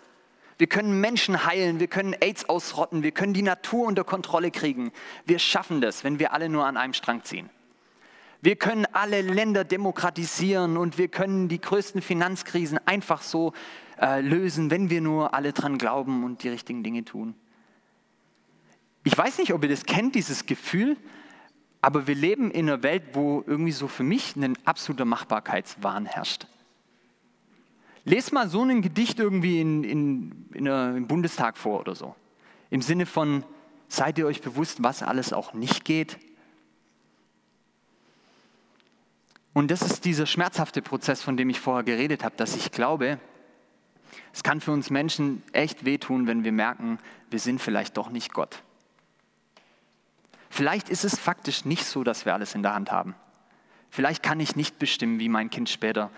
Wir 0.60 0.68
können 0.68 1.00
Menschen 1.00 1.46
heilen, 1.46 1.80
wir 1.80 1.88
können 1.88 2.14
AIDS 2.20 2.50
ausrotten, 2.50 3.02
wir 3.02 3.12
können 3.12 3.34
die 3.34 3.42
Natur 3.42 3.88
unter 3.88 4.04
Kontrolle 4.04 4.52
kriegen. 4.52 4.92
Wir 5.26 5.40
schaffen 5.40 5.80
das, 5.80 6.04
wenn 6.04 6.20
wir 6.20 6.34
alle 6.34 6.50
nur 6.50 6.66
an 6.66 6.76
einem 6.76 6.92
Strang 6.92 7.24
ziehen. 7.24 7.50
Wir 8.42 8.58
können 8.58 8.86
alle 8.92 9.22
Länder 9.22 9.64
demokratisieren 9.64 10.76
und 10.76 10.98
wir 10.98 11.08
können 11.08 11.48
die 11.48 11.62
größten 11.62 12.02
Finanzkrisen 12.02 12.78
einfach 12.86 13.22
so 13.22 13.54
äh, 14.02 14.20
lösen, 14.20 14.70
wenn 14.70 14.90
wir 14.90 15.00
nur 15.00 15.34
alle 15.34 15.54
dran 15.54 15.78
glauben 15.78 16.26
und 16.26 16.44
die 16.44 16.50
richtigen 16.50 16.84
Dinge 16.84 17.06
tun. 17.06 17.36
Ich 19.06 19.18
weiß 19.18 19.38
nicht, 19.38 19.54
ob 19.54 19.64
ihr 19.64 19.70
das 19.70 19.86
kennt, 19.86 20.14
dieses 20.14 20.46
Gefühl, 20.46 20.98
aber 21.80 22.06
wir 22.06 22.16
leben 22.16 22.52
in 22.52 22.68
einer 22.70 22.84
Welt, 22.84 23.04
wo 23.14 23.46
irgendwie 23.48 23.72
so 23.72 23.88
für 23.88 24.04
mich 24.04 24.36
ein 24.36 24.58
absoluter 24.66 25.06
Machbarkeitswahn 25.06 26.06
herrscht. 26.06 26.48
Lest 28.06 28.34
mal 28.34 28.50
so 28.50 28.64
ein 28.64 28.82
Gedicht 28.82 29.20
irgendwie 29.20 29.62
in, 29.62 29.84
in, 29.84 30.46
in 30.54 30.68
einer, 30.68 30.96
im 30.96 31.08
Bundestag 31.08 31.58
vor 31.58 31.80
oder 31.80 31.96
so. 31.96 32.16
Im 32.70 32.82
Sinne 32.82 33.06
von, 33.06 33.44
seid 33.88 34.18
ihr 34.18 34.26
euch 34.26 34.42
bewusst, 34.42 34.84
was 34.84 35.04
alles 35.04 35.34
auch 35.34 35.54
nicht 35.54 35.86
geht? 35.86 36.18
Und 39.54 39.72
das 39.72 39.82
ist 39.82 40.06
dieser 40.06 40.26
schmerzhafte 40.26 40.82
Prozess, 40.82 41.22
von 41.22 41.36
dem 41.36 41.50
ich 41.50 41.60
vorher 41.60 41.84
geredet 41.84 42.24
habe, 42.24 42.36
dass 42.38 42.56
ich 42.56 42.72
glaube, 42.72 43.20
es 44.34 44.44
kann 44.44 44.62
für 44.62 44.72
uns 44.72 44.90
Menschen 44.90 45.44
echt 45.52 45.86
wehtun, 45.86 46.28
wenn 46.28 46.44
wir 46.44 46.52
merken, 46.52 47.00
wir 47.30 47.40
sind 47.40 47.60
vielleicht 47.60 47.98
doch 47.98 48.10
nicht 48.10 48.34
Gott. 48.34 48.64
Vielleicht 50.50 50.90
ist 50.90 51.04
es 51.04 51.18
faktisch 51.18 51.66
nicht 51.66 51.86
so, 51.86 52.04
dass 52.04 52.26
wir 52.26 52.34
alles 52.34 52.56
in 52.56 52.64
der 52.64 52.74
Hand 52.74 52.92
haben. 52.92 53.16
Vielleicht 53.90 54.24
kann 54.24 54.40
ich 54.40 54.56
nicht 54.56 54.80
bestimmen, 54.80 55.20
wie 55.20 55.30
mein 55.30 55.50
Kind 55.50 55.70
später 55.70 56.12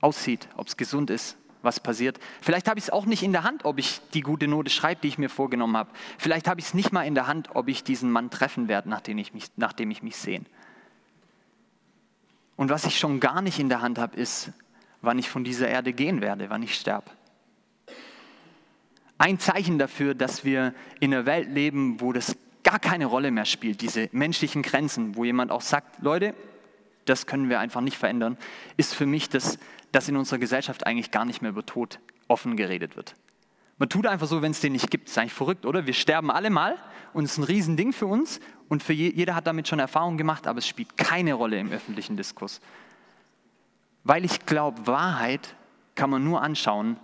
aussieht, 0.00 0.48
ob 0.56 0.68
es 0.68 0.76
gesund 0.76 1.10
ist, 1.10 1.36
was 1.62 1.80
passiert. 1.80 2.18
Vielleicht 2.40 2.68
habe 2.68 2.78
ich 2.78 2.86
es 2.86 2.90
auch 2.90 3.06
nicht 3.06 3.22
in 3.22 3.32
der 3.32 3.42
Hand, 3.42 3.64
ob 3.64 3.78
ich 3.78 4.00
die 4.14 4.20
gute 4.20 4.48
Note 4.48 4.70
schreibe, 4.70 5.00
die 5.02 5.08
ich 5.08 5.18
mir 5.18 5.28
vorgenommen 5.28 5.76
habe. 5.76 5.90
Vielleicht 6.18 6.48
habe 6.48 6.60
ich 6.60 6.66
es 6.66 6.74
nicht 6.74 6.92
mal 6.92 7.02
in 7.02 7.14
der 7.14 7.26
Hand, 7.26 7.50
ob 7.54 7.68
ich 7.68 7.84
diesen 7.84 8.10
Mann 8.10 8.30
treffen 8.30 8.68
werde, 8.68 8.88
nachdem 8.88 9.18
ich 9.18 9.34
mich, 9.34 9.46
nachdem 9.56 9.90
ich 9.90 10.02
mich 10.02 10.16
sehne. 10.16 10.44
Und 12.56 12.70
was 12.70 12.84
ich 12.84 12.98
schon 12.98 13.20
gar 13.20 13.42
nicht 13.42 13.58
in 13.58 13.68
der 13.68 13.82
Hand 13.82 13.98
habe, 13.98 14.16
ist, 14.16 14.50
wann 15.00 15.18
ich 15.18 15.28
von 15.28 15.44
dieser 15.44 15.68
Erde 15.68 15.92
gehen 15.92 16.20
werde, 16.20 16.50
wann 16.50 16.62
ich 16.62 16.74
sterbe. 16.74 17.10
Ein 19.16 19.38
Zeichen 19.38 19.78
dafür, 19.78 20.14
dass 20.14 20.44
wir 20.44 20.74
in 21.00 21.12
einer 21.12 21.26
Welt 21.26 21.50
leben, 21.50 22.00
wo 22.00 22.12
das 22.12 22.36
gar 22.62 22.78
keine 22.78 23.06
Rolle 23.06 23.30
mehr 23.30 23.44
spielt, 23.44 23.80
diese 23.80 24.08
menschlichen 24.12 24.62
Grenzen, 24.62 25.16
wo 25.16 25.24
jemand 25.24 25.50
auch 25.50 25.60
sagt, 25.60 26.02
Leute, 26.02 26.34
das 27.04 27.26
können 27.26 27.48
wir 27.48 27.60
einfach 27.60 27.80
nicht 27.80 27.96
verändern, 27.96 28.36
ist 28.76 28.94
für 28.94 29.06
mich, 29.06 29.28
dass, 29.28 29.58
dass 29.92 30.08
in 30.08 30.16
unserer 30.16 30.38
Gesellschaft 30.38 30.86
eigentlich 30.86 31.10
gar 31.10 31.24
nicht 31.24 31.42
mehr 31.42 31.50
über 31.50 31.64
Tod 31.64 32.00
offen 32.28 32.56
geredet 32.56 32.96
wird. 32.96 33.14
Man 33.78 33.88
tut 33.88 34.06
einfach 34.06 34.26
so, 34.26 34.42
wenn 34.42 34.50
es 34.50 34.60
den 34.60 34.72
nicht 34.72 34.90
gibt. 34.90 35.06
Das 35.06 35.12
ist 35.12 35.18
eigentlich 35.18 35.32
verrückt, 35.32 35.64
oder? 35.64 35.86
Wir 35.86 35.94
sterben 35.94 36.30
alle 36.30 36.50
mal 36.50 36.76
und 37.12 37.24
es 37.24 37.32
ist 37.32 37.38
ein 37.38 37.44
Riesending 37.44 37.92
für 37.92 38.06
uns 38.06 38.40
und 38.68 38.82
für 38.82 38.92
je, 38.92 39.10
jeder 39.14 39.34
hat 39.34 39.46
damit 39.46 39.68
schon 39.68 39.78
Erfahrung 39.78 40.18
gemacht, 40.18 40.46
aber 40.46 40.58
es 40.58 40.66
spielt 40.66 40.96
keine 40.96 41.34
Rolle 41.34 41.58
im 41.58 41.70
öffentlichen 41.70 42.16
Diskurs. 42.16 42.60
Weil 44.02 44.24
ich 44.24 44.46
glaube, 44.46 44.86
Wahrheit 44.86 45.54
kann 45.94 46.10
man 46.10 46.24
nur 46.24 46.42
anschauen, 46.42 46.98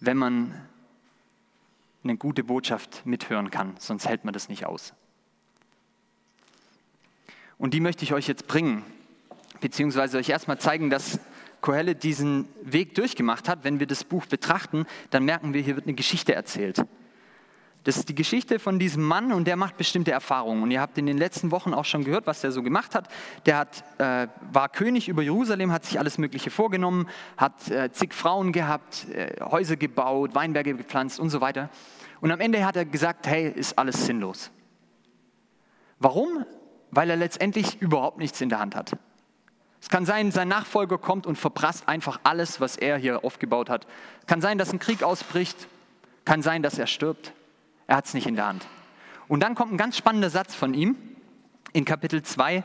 wenn 0.00 0.16
man 0.16 0.54
eine 2.02 2.16
gute 2.16 2.42
Botschaft 2.42 3.04
mithören 3.04 3.50
kann, 3.50 3.74
sonst 3.78 4.08
hält 4.08 4.24
man 4.24 4.32
das 4.32 4.48
nicht 4.48 4.64
aus. 4.64 4.94
Und 7.58 7.74
die 7.74 7.80
möchte 7.80 8.04
ich 8.04 8.14
euch 8.14 8.26
jetzt 8.26 8.46
bringen, 8.46 8.82
beziehungsweise 9.60 10.16
euch 10.16 10.30
erstmal 10.30 10.58
zeigen, 10.58 10.88
dass 10.88 11.20
Kohelet 11.60 12.02
diesen 12.02 12.48
Weg 12.62 12.94
durchgemacht 12.94 13.48
hat. 13.48 13.64
Wenn 13.64 13.80
wir 13.80 13.86
das 13.86 14.04
Buch 14.04 14.26
betrachten, 14.26 14.86
dann 15.10 15.24
merken 15.24 15.54
wir, 15.54 15.62
hier 15.62 15.76
wird 15.76 15.86
eine 15.86 15.94
Geschichte 15.94 16.34
erzählt. 16.34 16.84
Das 17.84 17.96
ist 17.96 18.10
die 18.10 18.14
Geschichte 18.14 18.58
von 18.58 18.78
diesem 18.78 19.02
Mann 19.02 19.32
und 19.32 19.46
der 19.46 19.56
macht 19.56 19.78
bestimmte 19.78 20.10
Erfahrungen. 20.10 20.62
Und 20.62 20.70
ihr 20.70 20.82
habt 20.82 20.98
in 20.98 21.06
den 21.06 21.16
letzten 21.16 21.50
Wochen 21.50 21.72
auch 21.72 21.86
schon 21.86 22.04
gehört, 22.04 22.26
was 22.26 22.42
der 22.42 22.52
so 22.52 22.62
gemacht 22.62 22.94
hat. 22.94 23.08
Der 23.46 23.56
hat, 23.56 23.84
äh, 23.98 24.28
war 24.52 24.68
König 24.68 25.08
über 25.08 25.22
Jerusalem, 25.22 25.72
hat 25.72 25.86
sich 25.86 25.98
alles 25.98 26.18
Mögliche 26.18 26.50
vorgenommen, 26.50 27.08
hat 27.38 27.70
äh, 27.70 27.90
zig 27.90 28.12
Frauen 28.12 28.52
gehabt, 28.52 29.06
äh, 29.08 29.40
Häuser 29.42 29.76
gebaut, 29.76 30.34
Weinberge 30.34 30.74
gepflanzt 30.74 31.18
und 31.18 31.30
so 31.30 31.40
weiter. 31.40 31.70
Und 32.20 32.30
am 32.30 32.40
Ende 32.40 32.66
hat 32.66 32.76
er 32.76 32.84
gesagt, 32.84 33.26
hey, 33.26 33.50
ist 33.50 33.78
alles 33.78 34.04
sinnlos. 34.04 34.50
Warum? 35.98 36.44
weil 36.90 37.10
er 37.10 37.16
letztendlich 37.16 37.80
überhaupt 37.80 38.18
nichts 38.18 38.40
in 38.40 38.48
der 38.48 38.58
Hand 38.58 38.74
hat. 38.74 38.92
Es 39.80 39.88
kann 39.88 40.04
sein, 40.04 40.30
sein 40.30 40.48
Nachfolger 40.48 40.98
kommt 40.98 41.26
und 41.26 41.36
verprasst 41.36 41.88
einfach 41.88 42.20
alles, 42.22 42.60
was 42.60 42.76
er 42.76 42.98
hier 42.98 43.24
aufgebaut 43.24 43.70
hat. 43.70 43.86
Kann 44.26 44.40
sein, 44.40 44.58
dass 44.58 44.72
ein 44.72 44.78
Krieg 44.78 45.02
ausbricht. 45.02 45.68
Kann 46.24 46.42
sein, 46.42 46.62
dass 46.62 46.78
er 46.78 46.86
stirbt. 46.86 47.32
Er 47.86 47.96
hat 47.96 48.06
es 48.06 48.14
nicht 48.14 48.26
in 48.26 48.36
der 48.36 48.46
Hand. 48.46 48.66
Und 49.26 49.40
dann 49.40 49.54
kommt 49.54 49.72
ein 49.72 49.78
ganz 49.78 49.96
spannender 49.96 50.30
Satz 50.30 50.54
von 50.54 50.74
ihm 50.74 50.96
in 51.72 51.84
Kapitel 51.84 52.22
2, 52.22 52.62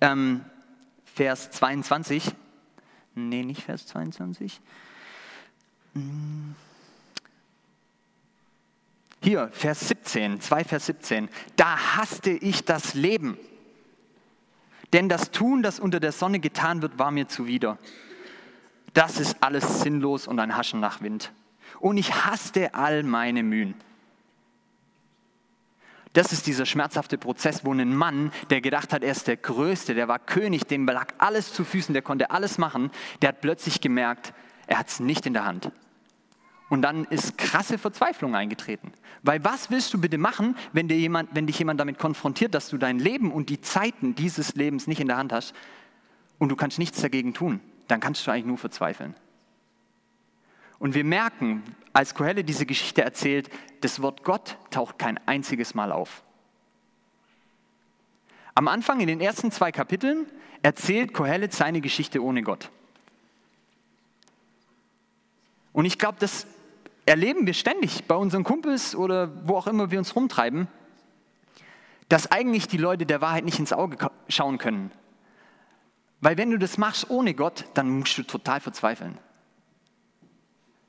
ähm, 0.00 0.44
Vers 1.04 1.50
22. 1.52 2.32
Nee, 3.14 3.44
nicht 3.44 3.62
Vers 3.62 3.86
22. 3.86 4.60
Hm. 5.94 6.54
Hier, 9.22 9.50
Vers 9.52 9.88
17, 9.88 10.40
2 10.40 10.64
Vers 10.64 10.86
17. 10.86 11.28
Da 11.54 11.96
hasste 11.96 12.30
ich 12.30 12.64
das 12.64 12.94
Leben. 12.94 13.38
Denn 14.92 15.08
das 15.08 15.30
Tun, 15.30 15.62
das 15.62 15.80
unter 15.80 16.00
der 16.00 16.12
Sonne 16.12 16.38
getan 16.38 16.82
wird, 16.82 16.98
war 16.98 17.10
mir 17.10 17.28
zuwider. 17.28 17.78
Das 18.94 19.18
ist 19.18 19.42
alles 19.42 19.80
sinnlos 19.80 20.26
und 20.26 20.38
ein 20.38 20.56
Haschen 20.56 20.80
nach 20.80 21.00
Wind. 21.00 21.32
Und 21.80 21.96
ich 21.96 22.26
hasste 22.26 22.74
all 22.74 23.02
meine 23.02 23.42
Mühen. 23.42 23.74
Das 26.12 26.32
ist 26.32 26.46
dieser 26.46 26.66
schmerzhafte 26.66 27.16
Prozess, 27.16 27.64
wo 27.64 27.72
ein 27.72 27.96
Mann, 27.96 28.32
der 28.50 28.60
gedacht 28.60 28.92
hat, 28.92 29.02
er 29.02 29.12
ist 29.12 29.28
der 29.28 29.38
Größte, 29.38 29.94
der 29.94 30.08
war 30.08 30.18
König, 30.18 30.64
dem 30.66 30.86
lag 30.86 31.14
alles 31.16 31.54
zu 31.54 31.64
Füßen, 31.64 31.94
der 31.94 32.02
konnte 32.02 32.30
alles 32.30 32.58
machen, 32.58 32.90
der 33.22 33.30
hat 33.30 33.40
plötzlich 33.40 33.80
gemerkt, 33.80 34.34
er 34.66 34.78
hat 34.78 34.88
es 34.88 35.00
nicht 35.00 35.24
in 35.24 35.32
der 35.32 35.46
Hand. 35.46 35.72
Und 36.72 36.80
dann 36.80 37.04
ist 37.04 37.36
krasse 37.36 37.76
Verzweiflung 37.76 38.34
eingetreten. 38.34 38.92
Weil 39.22 39.44
was 39.44 39.70
willst 39.70 39.92
du 39.92 40.00
bitte 40.00 40.16
machen, 40.16 40.56
wenn, 40.72 40.88
dir 40.88 40.96
jemand, 40.96 41.28
wenn 41.34 41.46
dich 41.46 41.58
jemand 41.58 41.78
damit 41.78 41.98
konfrontiert, 41.98 42.54
dass 42.54 42.70
du 42.70 42.78
dein 42.78 42.98
Leben 42.98 43.30
und 43.30 43.50
die 43.50 43.60
Zeiten 43.60 44.14
dieses 44.14 44.54
Lebens 44.54 44.86
nicht 44.86 44.98
in 44.98 45.06
der 45.06 45.18
Hand 45.18 45.34
hast 45.34 45.54
und 46.38 46.48
du 46.48 46.56
kannst 46.56 46.78
nichts 46.78 47.02
dagegen 47.02 47.34
tun? 47.34 47.60
Dann 47.88 48.00
kannst 48.00 48.26
du 48.26 48.30
eigentlich 48.30 48.46
nur 48.46 48.56
verzweifeln. 48.56 49.14
Und 50.78 50.94
wir 50.94 51.04
merken, 51.04 51.62
als 51.92 52.14
Kohelle 52.14 52.42
diese 52.42 52.64
Geschichte 52.64 53.02
erzählt, 53.02 53.50
das 53.82 54.00
Wort 54.00 54.24
Gott 54.24 54.56
taucht 54.70 54.98
kein 54.98 55.18
einziges 55.28 55.74
Mal 55.74 55.92
auf. 55.92 56.22
Am 58.54 58.66
Anfang, 58.66 59.00
in 59.00 59.08
den 59.08 59.20
ersten 59.20 59.50
zwei 59.50 59.72
Kapiteln, 59.72 60.24
erzählt 60.62 61.12
Kohelet 61.12 61.52
seine 61.52 61.82
Geschichte 61.82 62.22
ohne 62.22 62.42
Gott. 62.42 62.70
Und 65.74 65.84
ich 65.84 65.98
glaube, 65.98 66.16
das 66.18 66.46
erleben 67.06 67.46
wir 67.46 67.54
ständig 67.54 68.04
bei 68.04 68.14
unseren 68.14 68.44
Kumpels 68.44 68.94
oder 68.94 69.30
wo 69.46 69.56
auch 69.56 69.66
immer 69.66 69.90
wir 69.90 69.98
uns 69.98 70.14
rumtreiben, 70.14 70.68
dass 72.08 72.30
eigentlich 72.30 72.68
die 72.68 72.76
Leute 72.76 73.06
der 73.06 73.20
Wahrheit 73.20 73.44
nicht 73.44 73.58
ins 73.58 73.72
Auge 73.72 74.10
schauen 74.28 74.58
können. 74.58 74.90
Weil 76.20 76.36
wenn 76.36 76.50
du 76.50 76.58
das 76.58 76.78
machst 76.78 77.10
ohne 77.10 77.34
Gott, 77.34 77.64
dann 77.74 77.88
musst 77.88 78.16
du 78.16 78.22
total 78.22 78.60
verzweifeln. 78.60 79.18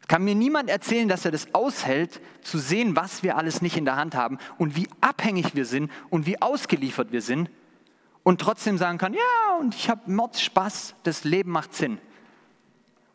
Kann 0.08 0.24
mir 0.24 0.36
niemand 0.36 0.70
erzählen, 0.70 1.08
dass 1.08 1.26
er 1.26 1.32
das 1.32 1.54
aushält, 1.54 2.20
zu 2.42 2.58
sehen, 2.58 2.96
was 2.96 3.24
wir 3.24 3.38
alles 3.38 3.62
nicht 3.62 3.78
in 3.78 3.86
der 3.86 3.96
Hand 3.96 4.16
haben 4.16 4.38
und 4.58 4.76
wie 4.76 4.88
abhängig 5.02 5.56
wir 5.56 5.66
sind 5.66 5.92
und 6.10 6.26
wie 6.26 6.42
ausgeliefert 6.42 7.12
wir 7.12 7.22
sind 7.22 7.50
und 8.22 8.42
trotzdem 8.42 8.78
sagen 8.78 8.98
kann, 8.98 9.14
ja, 9.14 9.58
und 9.60 9.74
ich 9.76 9.90
habe 9.90 10.12
Mord 10.12 10.38
Spaß, 10.38 10.96
das 11.04 11.24
Leben 11.24 11.52
macht 11.52 11.74
Sinn. 11.74 12.00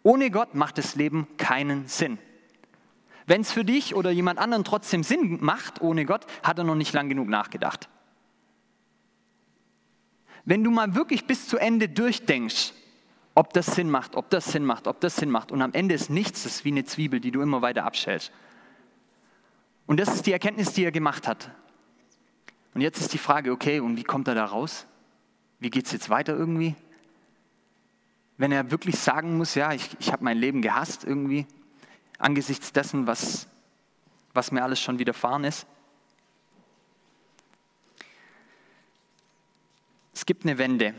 Ohne 0.03 0.31
Gott 0.31 0.55
macht 0.55 0.79
das 0.79 0.95
Leben 0.95 1.29
keinen 1.37 1.87
Sinn. 1.87 2.19
Wenn 3.29 3.43
es 3.43 3.53
für 3.53 3.63
dich 3.63 3.95
oder 3.95 4.11
jemand 4.11 4.39
anderen 4.39 4.65
trotzdem 4.65 5.03
Sinn 5.03 5.37
macht 5.43 5.83
ohne 5.83 6.07
Gott, 6.07 6.25
hat 6.43 6.57
er 6.57 6.65
noch 6.65 6.75
nicht 6.75 6.95
lang 6.95 7.11
genug 7.11 7.29
nachgedacht. 7.29 7.91
Wenn 10.47 10.65
du 10.65 10.71
mal 10.71 10.95
wirklich 10.95 11.27
bis 11.27 11.47
zu 11.47 11.59
Ende 11.59 11.91
durchdenkst, 11.91 12.73
ob 13.35 13.53
das 13.53 13.67
Sinn 13.67 13.91
macht, 13.91 14.17
ob 14.17 14.31
das 14.31 14.47
Sinn 14.47 14.65
macht, 14.65 14.87
ob 14.87 15.01
das 15.01 15.17
Sinn 15.17 15.31
macht. 15.31 15.53
Und 15.53 15.61
am 15.61 15.75
Ende 15.75 15.95
ist 15.95 16.09
nichts, 16.09 16.45
das 16.45 16.57
ist 16.57 16.65
wie 16.65 16.71
eine 16.71 16.87
Zwiebel, 16.87 17.21
die 17.21 17.31
du 17.31 17.43
immer 17.43 17.61
weiter 17.61 17.85
abschälst. 17.85 18.33
Und 19.87 20.01
das 20.01 20.15
ist 20.15 20.25
die 20.25 20.33
Erkenntnis, 20.33 20.73
die 20.73 20.85
er 20.85 20.91
gemacht 20.91 21.29
hat. 21.29 21.51
Und 22.73 22.81
jetzt 22.81 22.99
ist 22.99 23.13
die 23.13 23.19
Frage, 23.19 23.53
okay, 23.53 23.81
und 23.81 23.99
wie 23.99 24.05
kommt 24.05 24.27
er 24.27 24.37
da 24.37 24.47
raus? 24.47 24.87
Wie 25.59 25.69
geht 25.69 25.85
es 25.85 25.93
jetzt 25.93 26.09
weiter 26.09 26.35
irgendwie? 26.35 26.77
Wenn 28.39 28.53
er 28.53 28.71
wirklich 28.71 28.99
sagen 28.99 29.37
muss, 29.37 29.55
ja, 29.55 29.75
ich, 29.75 29.91
ich 30.01 30.13
habe 30.13 30.25
mein 30.25 30.39
Leben 30.39 30.63
gehasst 30.63 31.05
irgendwie, 31.05 31.47
angesichts 32.19 32.73
dessen, 32.73 33.07
was, 33.07 33.47
was 34.35 34.51
mir 34.53 34.63
alles 34.63 34.81
schon 34.81 34.99
widerfahren 34.99 35.45
ist. 35.45 35.67
Es 40.13 40.27
gibt 40.27 40.45
eine 40.45 40.59
Wende 40.59 40.95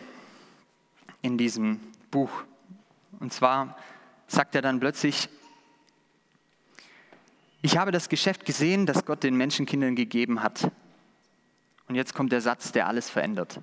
in 1.21 1.37
diesem 1.37 1.79
Buch. 2.09 2.31
Und 3.19 3.33
zwar 3.33 3.77
sagt 4.27 4.55
er 4.55 4.61
dann 4.61 4.79
plötzlich, 4.79 5.29
ich 7.61 7.77
habe 7.77 7.91
das 7.91 8.07
Geschäft 8.07 8.45
gesehen, 8.45 8.85
das 8.85 9.03
Gott 9.05 9.23
den 9.23 9.35
Menschenkindern 9.35 9.95
gegeben 9.95 10.41
hat. 10.41 10.71
Und 11.89 11.95
jetzt 11.95 12.13
kommt 12.13 12.31
der 12.31 12.39
Satz, 12.39 12.71
der 12.71 12.87
alles 12.87 13.09
verändert. 13.09 13.59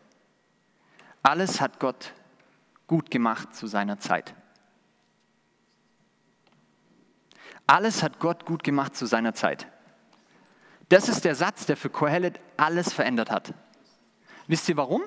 Alles 1.22 1.60
hat 1.60 1.80
Gott 1.80 2.12
gut 2.86 3.10
gemacht 3.10 3.54
zu 3.54 3.66
seiner 3.66 3.98
Zeit. 3.98 4.34
Alles 7.66 8.02
hat 8.02 8.20
Gott 8.20 8.44
gut 8.44 8.62
gemacht 8.62 8.96
zu 8.96 9.06
seiner 9.06 9.34
Zeit. 9.34 9.66
Das 10.88 11.08
ist 11.08 11.24
der 11.24 11.34
Satz, 11.34 11.66
der 11.66 11.76
für 11.76 11.90
Kohelet 11.90 12.40
alles 12.56 12.92
verändert 12.92 13.30
hat. 13.30 13.52
Wisst 14.46 14.68
ihr 14.68 14.76
warum? 14.76 15.02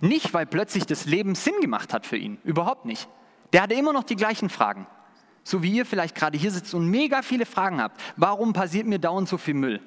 Nicht, 0.00 0.34
weil 0.34 0.46
plötzlich 0.46 0.84
das 0.84 1.06
Leben 1.06 1.34
Sinn 1.34 1.54
gemacht 1.60 1.94
hat 1.94 2.04
für 2.04 2.16
ihn. 2.16 2.38
Überhaupt 2.44 2.84
nicht. 2.84 3.08
Der 3.52 3.62
hatte 3.62 3.74
immer 3.74 3.92
noch 3.92 4.04
die 4.04 4.16
gleichen 4.16 4.50
Fragen. 4.50 4.86
So 5.44 5.62
wie 5.62 5.72
ihr 5.72 5.86
vielleicht 5.86 6.14
gerade 6.14 6.36
hier 6.36 6.50
sitzt 6.50 6.74
und 6.74 6.86
mega 6.86 7.22
viele 7.22 7.46
Fragen 7.46 7.80
habt. 7.80 8.00
Warum 8.16 8.52
passiert 8.52 8.86
mir 8.86 8.98
dauernd 8.98 9.28
so 9.28 9.38
viel 9.38 9.54
Müll? 9.54 9.80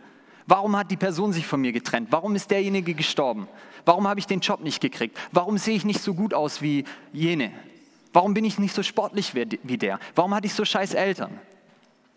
Warum 0.48 0.76
hat 0.76 0.92
die 0.92 0.98
Person 0.98 1.34
sich 1.34 1.46
von 1.46 1.62
mir 1.62 1.72
getrennt? 1.72 2.12
Warum 2.12 2.36
ist 2.36 2.52
derjenige 2.52 2.94
gestorben? 2.94 3.48
Warum 3.84 4.08
habe 4.08 4.20
ich 4.20 4.28
den 4.28 4.40
Job 4.40 4.62
nicht 4.62 4.82
gekriegt? 4.82 5.18
Warum 5.32 5.58
sehe 5.58 5.76
ich 5.76 5.86
nicht 5.86 6.02
so 6.02 6.14
gut 6.14 6.34
aus 6.34 6.62
wie 6.62 6.86
jene? 7.14 7.52
Warum 8.14 8.34
bin 8.34 8.46
ich 8.46 8.60
nicht 8.60 8.74
so 8.74 8.84
sportlich 8.84 9.34
wie 9.36 9.78
der? 9.78 10.00
Warum 10.16 10.34
hatte 10.34 10.48
ich 10.48 10.54
so 10.54 10.66
scheiß 10.66 10.94
Eltern? 10.94 11.40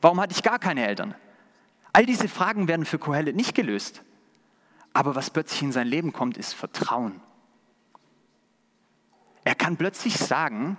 Warum 0.01 0.21
hatte 0.21 0.35
ich 0.35 0.43
gar 0.43 0.59
keine 0.59 0.87
Eltern? 0.87 1.15
All 1.93 2.07
diese 2.07 2.29
Fragen 2.29 2.69
werden 2.69 2.87
für 2.87 2.99
Kohelet 2.99 3.35
nicht 3.35 3.55
gelöst. 3.55 4.03
Aber 4.93 5.15
was 5.15 5.31
plötzlich 5.31 5.63
in 5.63 5.73
sein 5.73 5.87
Leben 5.87 6.13
kommt, 6.13 6.37
ist 6.37 6.53
Vertrauen. 6.55 7.21
Er 9.45 9.55
kann 9.55 9.77
plötzlich 9.77 10.19
sagen, 10.19 10.77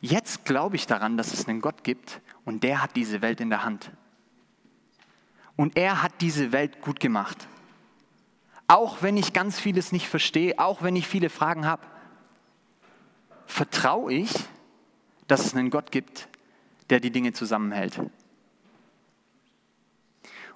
jetzt 0.00 0.44
glaube 0.44 0.76
ich 0.76 0.86
daran, 0.86 1.16
dass 1.16 1.32
es 1.32 1.48
einen 1.48 1.60
Gott 1.60 1.84
gibt 1.84 2.20
und 2.44 2.62
der 2.62 2.82
hat 2.82 2.96
diese 2.96 3.22
Welt 3.22 3.40
in 3.40 3.50
der 3.50 3.64
Hand. 3.64 3.90
Und 5.56 5.76
er 5.76 6.02
hat 6.02 6.12
diese 6.20 6.52
Welt 6.52 6.80
gut 6.80 7.00
gemacht. 7.00 7.48
Auch 8.66 9.02
wenn 9.02 9.16
ich 9.16 9.32
ganz 9.32 9.60
vieles 9.60 9.92
nicht 9.92 10.08
verstehe, 10.08 10.58
auch 10.58 10.82
wenn 10.82 10.96
ich 10.96 11.06
viele 11.06 11.30
Fragen 11.30 11.66
habe, 11.66 11.82
vertraue 13.46 14.12
ich, 14.12 14.32
dass 15.28 15.46
es 15.46 15.54
einen 15.54 15.70
Gott 15.70 15.92
gibt, 15.92 16.28
der 16.90 17.00
die 17.00 17.10
Dinge 17.10 17.32
zusammenhält. 17.32 18.00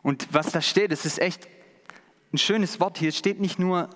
Und 0.02 0.28
was 0.32 0.52
da 0.52 0.60
steht, 0.60 0.92
das 0.92 1.04
ist 1.04 1.18
echt 1.18 1.48
ein 2.32 2.38
schönes 2.38 2.80
Wort. 2.80 2.98
Hier 2.98 3.12
steht 3.12 3.40
nicht 3.40 3.58
nur 3.58 3.90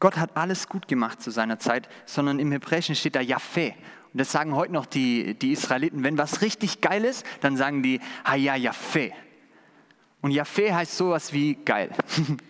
Gott 0.00 0.16
hat 0.16 0.34
alles 0.34 0.66
gut 0.66 0.88
gemacht 0.88 1.20
zu 1.20 1.30
seiner 1.30 1.58
Zeit, 1.58 1.88
sondern 2.06 2.38
im 2.38 2.50
Hebräischen 2.50 2.94
steht 2.94 3.14
da 3.14 3.20
Jaffe. 3.20 3.74
Und 4.12 4.18
das 4.18 4.32
sagen 4.32 4.56
heute 4.56 4.72
noch 4.72 4.86
die, 4.86 5.34
die 5.34 5.52
Israeliten. 5.52 6.02
Wenn 6.02 6.16
was 6.16 6.40
richtig 6.40 6.80
geil 6.80 7.04
ist, 7.04 7.24
dann 7.42 7.56
sagen 7.56 7.82
die 7.82 8.00
Haya 8.24 8.56
Jaffe. 8.56 9.12
Und 10.22 10.30
Jaffe 10.32 10.74
heißt 10.74 10.96
sowas 10.96 11.32
wie 11.32 11.54
geil. 11.54 11.90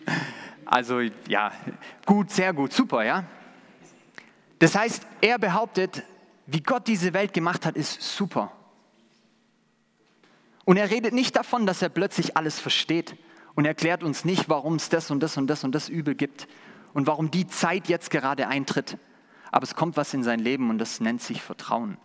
Also 0.72 1.00
ja, 1.26 1.50
gut, 2.07 2.31
sehr 2.31 2.53
gut, 2.53 2.72
super, 2.72 3.05
ja. 3.05 3.24
Das 4.61 4.76
heißt, 4.76 5.05
er 5.20 5.37
behauptet, 5.37 6.05
wie 6.46 6.61
Gott 6.61 6.87
diese 6.87 7.12
Welt 7.12 7.33
gemacht 7.33 7.66
hat, 7.66 7.74
ist 7.74 8.00
super. 8.00 8.53
Und 10.64 10.77
er 10.77 10.90
redet 10.90 11.14
nicht 11.14 11.37
davon, 11.37 11.66
dass 11.66 11.83
er 11.83 11.88
plötzlich 11.88 12.37
alles 12.37 12.61
versteht 12.61 13.16
und 13.55 13.64
erklärt 13.64 14.03
uns 14.03 14.25
nicht, 14.25 14.49
warum 14.49 14.77
es 14.77 14.88
das 14.88 15.11
und 15.11 15.20
das 15.20 15.37
und 15.37 15.46
das 15.46 15.64
und 15.64 15.75
das 15.75 15.88
Übel 15.88 16.14
gibt 16.14 16.46
und 16.92 17.07
warum 17.07 17.31
die 17.31 17.46
Zeit 17.46 17.88
jetzt 17.88 18.11
gerade 18.11 18.49
eintritt. 18.49 18.99
Aber 19.51 19.64
es 19.64 19.75
kommt 19.75 19.96
was 19.96 20.14
in 20.14 20.23
sein 20.23 20.38
Leben 20.38 20.70
und 20.70 20.79
das 20.79 21.01
nennt 21.01 21.23
sich 21.23 21.42
Vertrauen. 21.42 21.96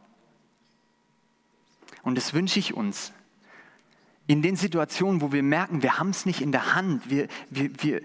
Und 2.03 2.15
das 2.17 2.33
wünsche 2.33 2.59
ich 2.59 2.73
uns. 2.73 3.13
In 4.27 4.41
den 4.41 4.55
Situationen, 4.55 5.21
wo 5.21 5.31
wir 5.31 5.43
merken, 5.43 5.83
wir 5.83 5.99
haben 5.99 6.09
es 6.09 6.25
nicht 6.25 6.41
in 6.41 6.51
der 6.51 6.75
Hand, 6.75 7.09
wir, 7.09 7.27
wir, 7.49 7.69
wir, 7.83 8.01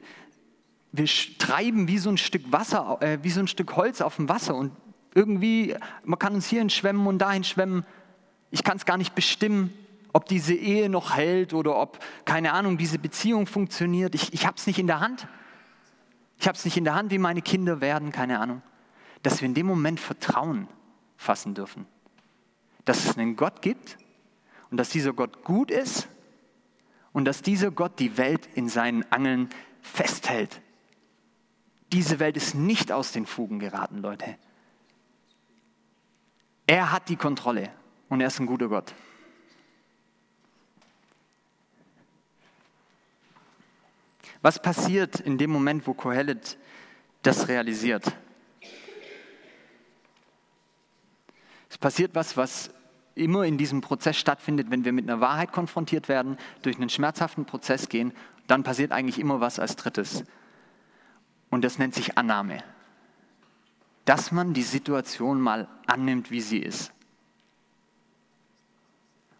wir 0.93 1.07
treiben 1.39 1.89
wie 1.89 1.99
so 1.99 2.11
ein 2.11 2.19
Stück 2.19 2.53
Wasser, 2.53 2.99
äh, 3.01 3.19
wie 3.23 3.31
so 3.31 3.41
ein 3.41 3.49
Stück 3.49 3.77
Holz 3.77 4.01
auf 4.01 4.17
dem 4.17 4.29
Wasser 4.29 4.55
und 4.55 4.73
irgendwie, 5.15 5.75
man 6.05 6.19
kann 6.19 6.35
uns 6.35 6.47
hierhin 6.47 6.71
schwemmen 6.71 7.07
und 7.07 7.19
dahin 7.19 7.45
schwemmen. 7.45 7.85
Ich 8.51 8.63
kann 8.63 8.77
es 8.77 8.85
gar 8.85 8.97
nicht 8.97 9.15
bestimmen, 9.15 9.73
ob 10.13 10.27
diese 10.27 10.55
Ehe 10.55 10.89
noch 10.89 11.15
hält 11.17 11.55
oder 11.55 11.77
ob, 11.77 11.99
keine 12.25 12.53
Ahnung, 12.53 12.79
diese 12.79 12.99
Beziehung 12.99 13.47
funktioniert. 13.47 14.15
Ich, 14.15 14.33
ich 14.33 14.47
habe 14.47 14.57
es 14.57 14.67
nicht 14.67 14.79
in 14.79 14.87
der 14.87 15.01
Hand. 15.01 15.29
Ich 16.39 16.49
habe 16.49 16.57
es 16.57 16.65
nicht 16.65 16.77
in 16.77 16.85
der 16.85 16.95
Hand, 16.95 17.11
wie 17.11 17.19
meine 17.19 17.43
Kinder 17.43 17.81
werden, 17.81 18.13
keine 18.13 18.41
Ahnung. 18.41 18.63
Dass 19.23 19.41
wir 19.41 19.47
in 19.47 19.55
dem 19.55 19.67
Moment 19.67 20.01
Vertrauen 20.01 20.69
fassen 21.17 21.55
dürfen. 21.55 21.87
Dass 22.85 23.05
es 23.05 23.19
einen 23.19 23.37
Gott 23.37 23.63
gibt 23.63 23.99
und 24.71 24.77
dass 24.79 24.89
dieser 24.89 25.13
Gott 25.13 25.45
gut 25.45 25.71
ist 25.71 26.09
und 27.13 27.25
dass 27.25 27.43
dieser 27.43 27.71
Gott 27.71 27.99
die 27.99 28.17
Welt 28.17 28.49
in 28.55 28.69
seinen 28.69 29.11
Angeln 29.13 29.51
festhält. 29.83 30.61
Diese 31.93 32.19
Welt 32.21 32.37
ist 32.37 32.55
nicht 32.55 32.93
aus 32.93 33.13
den 33.13 33.27
Fugen 33.27 33.59
geraten, 33.59 33.99
Leute. 33.99 34.37
Er 36.67 36.93
hat 36.93 37.09
die 37.09 37.17
Kontrolle 37.17 37.71
und 38.09 38.21
er 38.21 38.29
ist 38.29 38.39
ein 38.39 38.47
guter 38.47 38.69
Gott. 38.69 38.95
Was 44.43 44.61
passiert 44.61 45.21
in 45.21 45.39
dem 45.39 45.51
Moment, 45.51 45.87
wo 45.87 45.95
Kohelet 45.95 46.59
das 47.23 47.49
realisiert? 47.49 48.05
Es 51.69 51.79
passiert 51.79 52.15
was, 52.15 52.37
was 52.37 52.71
immer 53.15 53.45
in 53.45 53.59
diesem 53.59 53.81
Prozess 53.81 54.17
stattfindet, 54.17 54.71
wenn 54.71 54.85
wir 54.85 54.93
mit 54.93 55.09
einer 55.09 55.21
Wahrheit 55.21 55.53
konfrontiert 55.53 56.09
werden, 56.09 56.39
durch 56.63 56.77
einen 56.77 56.89
schmerzhaften 56.89 57.45
Prozess 57.45 57.89
gehen, 57.89 58.13
dann 58.47 58.63
passiert 58.63 58.93
eigentlich 58.93 59.19
immer 59.19 59.41
was 59.41 59.59
als 59.59 59.77
drittes. 59.77 60.25
Und 61.51 61.63
das 61.63 61.79
nennt 61.79 61.95
sich 61.95 62.17
Annahme. 62.17 62.63
Dass 64.05 64.33
man 64.33 64.55
die 64.55 64.63
Situation 64.63 65.41
mal 65.41 65.69
annimmt, 65.87 66.31
wie 66.31 66.41
sie 66.41 66.59
ist. 66.59 66.93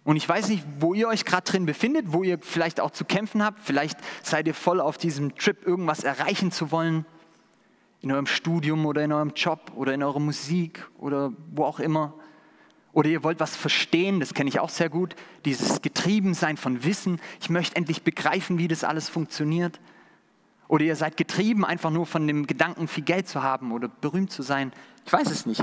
Und 0.05 0.17
ich 0.17 0.29
weiß 0.29 0.49
nicht, 0.49 0.65
wo 0.79 0.95
ihr 0.95 1.09
euch 1.09 1.25
gerade 1.25 1.51
drin 1.51 1.67
befindet, 1.67 2.13
wo 2.13 2.23
ihr 2.23 2.39
vielleicht 2.41 2.81
auch 2.81 2.91
zu 2.91 3.05
kämpfen 3.05 3.45
habt. 3.45 3.61
Vielleicht 3.61 3.99
seid 4.23 4.47
ihr 4.47 4.55
voll 4.55 4.81
auf 4.81 4.97
diesem 4.97 5.35
Trip, 5.37 5.67
irgendwas 5.67 6.05
erreichen 6.05 6.51
zu 6.53 6.71
wollen. 6.71 7.05
In 8.01 8.11
eurem 8.11 8.27
Studium 8.27 8.87
oder 8.87 9.05
in 9.05 9.13
eurem 9.13 9.33
Job 9.37 9.73
oder 9.77 9.93
in 9.93 10.03
eurer 10.03 10.21
Musik 10.21 10.89
oder 10.99 11.33
wo 11.55 11.65
auch 11.65 11.81
immer. 11.81 12.15
Oder 12.93 13.11
ihr 13.11 13.23
wollt 13.23 13.41
was 13.41 13.55
verstehen, 13.55 14.21
das 14.21 14.35
kenne 14.35 14.49
ich 14.49 14.59
auch 14.59 14.71
sehr 14.71 14.89
gut. 14.89 15.15
Dieses 15.45 15.83
Getriebensein 15.83 16.57
von 16.57 16.83
Wissen. 16.83 17.21
Ich 17.41 17.51
möchte 17.51 17.77
endlich 17.77 18.03
begreifen, 18.03 18.59
wie 18.59 18.69
das 18.69 18.85
alles 18.85 19.09
funktioniert. 19.09 19.79
Oder 20.67 20.85
ihr 20.85 20.97
seid 20.97 21.17
getrieben 21.17 21.65
einfach 21.65 21.91
nur 21.91 22.07
von 22.07 22.27
dem 22.27 22.47
Gedanken, 22.47 22.89
viel 22.89 23.05
Geld 23.05 23.29
zu 23.29 23.43
haben 23.43 23.71
oder 23.73 23.89
berühmt 23.89 24.33
zu 24.33 24.43
sein. 24.43 24.73
Ich 25.05 25.13
weiß 25.13 25.31
es 25.31 25.45
nicht. 25.45 25.63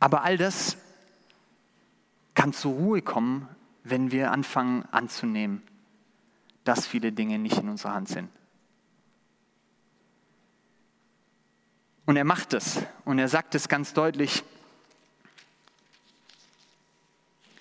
Aber 0.00 0.24
all 0.24 0.36
das 0.36 0.76
kann 2.38 2.52
zur 2.52 2.74
Ruhe 2.74 3.02
kommen, 3.02 3.48
wenn 3.82 4.12
wir 4.12 4.30
anfangen 4.30 4.84
anzunehmen, 4.92 5.60
dass 6.62 6.86
viele 6.86 7.10
Dinge 7.10 7.36
nicht 7.36 7.58
in 7.58 7.68
unserer 7.68 7.94
Hand 7.94 8.08
sind. 8.08 8.30
Und 12.06 12.16
er 12.16 12.22
macht 12.22 12.52
es 12.52 12.80
und 13.04 13.18
er 13.18 13.26
sagt 13.26 13.56
es 13.56 13.68
ganz 13.68 13.92
deutlich 13.92 14.44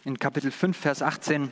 in 0.04 0.20
Kapitel 0.20 0.52
5, 0.52 0.78
Vers 0.78 1.02
18. 1.02 1.52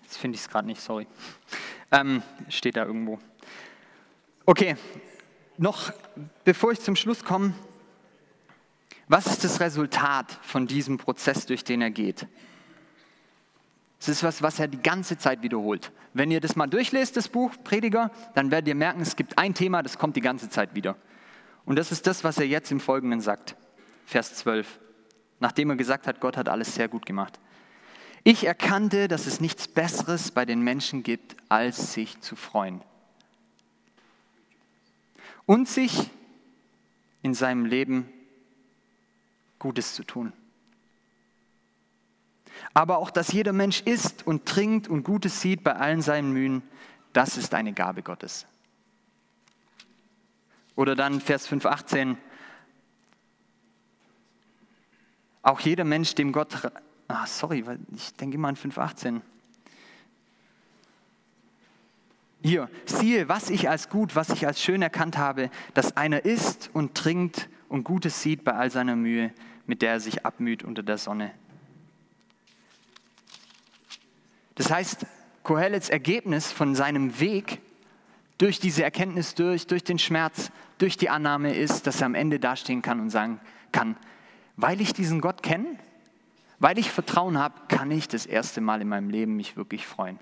Jetzt 0.00 0.16
finde 0.16 0.36
ich 0.36 0.40
es 0.40 0.48
gerade 0.48 0.66
nicht, 0.66 0.80
sorry. 0.80 1.06
Ähm, 1.94 2.22
steht 2.48 2.76
da 2.76 2.84
irgendwo. 2.84 3.20
Okay, 4.46 4.76
noch 5.56 5.92
bevor 6.44 6.72
ich 6.72 6.80
zum 6.80 6.96
Schluss 6.96 7.22
komme, 7.22 7.54
was 9.06 9.28
ist 9.28 9.44
das 9.44 9.60
Resultat 9.60 10.40
von 10.42 10.66
diesem 10.66 10.98
Prozess, 10.98 11.46
durch 11.46 11.62
den 11.62 11.82
er 11.82 11.90
geht? 11.90 12.26
Es 14.00 14.08
ist 14.08 14.24
was, 14.24 14.42
was 14.42 14.58
er 14.58 14.66
die 14.66 14.82
ganze 14.82 15.18
Zeit 15.18 15.42
wiederholt. 15.42 15.92
Wenn 16.14 16.32
ihr 16.32 16.40
das 16.40 16.56
mal 16.56 16.66
durchlest, 16.66 17.16
das 17.16 17.28
Buch 17.28 17.52
Prediger, 17.62 18.10
dann 18.34 18.50
werdet 18.50 18.68
ihr 18.68 18.74
merken, 18.74 19.00
es 19.00 19.14
gibt 19.14 19.38
ein 19.38 19.54
Thema, 19.54 19.82
das 19.82 19.96
kommt 19.96 20.16
die 20.16 20.20
ganze 20.20 20.48
Zeit 20.48 20.74
wieder. 20.74 20.96
Und 21.64 21.76
das 21.76 21.92
ist 21.92 22.08
das, 22.08 22.24
was 22.24 22.38
er 22.38 22.46
jetzt 22.46 22.72
im 22.72 22.80
Folgenden 22.80 23.20
sagt. 23.20 23.54
Vers 24.04 24.34
12. 24.34 24.80
Nachdem 25.38 25.70
er 25.70 25.76
gesagt 25.76 26.08
hat, 26.08 26.18
Gott 26.18 26.36
hat 26.36 26.48
alles 26.48 26.74
sehr 26.74 26.88
gut 26.88 27.06
gemacht. 27.06 27.38
Ich 28.26 28.44
erkannte, 28.44 29.06
dass 29.06 29.26
es 29.26 29.40
nichts 29.40 29.68
Besseres 29.68 30.30
bei 30.30 30.46
den 30.46 30.62
Menschen 30.62 31.02
gibt, 31.02 31.36
als 31.50 31.92
sich 31.92 32.20
zu 32.22 32.36
freuen. 32.36 32.80
Und 35.44 35.68
sich 35.68 36.10
in 37.20 37.34
seinem 37.34 37.66
Leben 37.66 38.08
Gutes 39.58 39.94
zu 39.94 40.04
tun. 40.04 40.32
Aber 42.72 42.96
auch, 42.96 43.10
dass 43.10 43.32
jeder 43.32 43.52
Mensch 43.52 43.82
isst 43.82 44.26
und 44.26 44.46
trinkt 44.46 44.88
und 44.88 45.04
Gutes 45.04 45.42
sieht 45.42 45.62
bei 45.62 45.74
allen 45.74 46.00
seinen 46.00 46.32
Mühen, 46.32 46.62
das 47.12 47.36
ist 47.36 47.52
eine 47.52 47.74
Gabe 47.74 48.02
Gottes. 48.02 48.46
Oder 50.76 50.96
dann 50.96 51.20
Vers 51.20 51.48
5,18. 51.48 52.16
Auch 55.42 55.60
jeder 55.60 55.84
Mensch, 55.84 56.14
dem 56.14 56.32
Gott 56.32 56.72
Ah, 57.16 57.26
sorry, 57.26 57.64
ich 57.94 58.12
denke 58.14 58.34
immer 58.34 58.48
an 58.48 58.56
5,18. 58.56 59.20
Hier, 62.42 62.68
siehe, 62.86 63.28
was 63.28 63.50
ich 63.50 63.68
als 63.70 63.88
gut, 63.88 64.16
was 64.16 64.30
ich 64.30 64.48
als 64.48 64.60
schön 64.60 64.82
erkannt 64.82 65.16
habe, 65.16 65.48
dass 65.74 65.96
einer 65.96 66.24
isst 66.24 66.70
und 66.72 66.96
trinkt 66.96 67.48
und 67.68 67.84
Gutes 67.84 68.20
sieht 68.20 68.42
bei 68.42 68.54
all 68.54 68.68
seiner 68.68 68.96
Mühe, 68.96 69.32
mit 69.66 69.80
der 69.80 69.92
er 69.92 70.00
sich 70.00 70.26
abmüht 70.26 70.64
unter 70.64 70.82
der 70.82 70.98
Sonne. 70.98 71.30
Das 74.56 74.72
heißt, 74.72 75.06
Kohellets 75.44 75.90
Ergebnis 75.90 76.50
von 76.50 76.74
seinem 76.74 77.20
Weg 77.20 77.60
durch 78.38 78.58
diese 78.58 78.82
Erkenntnis 78.82 79.36
durch, 79.36 79.68
durch 79.68 79.84
den 79.84 80.00
Schmerz, 80.00 80.50
durch 80.78 80.96
die 80.96 81.10
Annahme 81.10 81.54
ist, 81.54 81.86
dass 81.86 82.00
er 82.00 82.06
am 82.06 82.16
Ende 82.16 82.40
dastehen 82.40 82.82
kann 82.82 82.98
und 82.98 83.10
sagen 83.10 83.38
kann, 83.70 83.96
weil 84.56 84.80
ich 84.80 84.92
diesen 84.92 85.20
Gott 85.20 85.44
kenne, 85.44 85.78
weil 86.64 86.78
ich 86.78 86.90
Vertrauen 86.90 87.36
habe, 87.36 87.54
kann 87.68 87.90
ich 87.90 88.08
das 88.08 88.24
erste 88.24 88.62
Mal 88.62 88.80
in 88.80 88.88
meinem 88.88 89.10
Leben 89.10 89.36
mich 89.36 89.54
wirklich 89.54 89.86
freuen. 89.86 90.18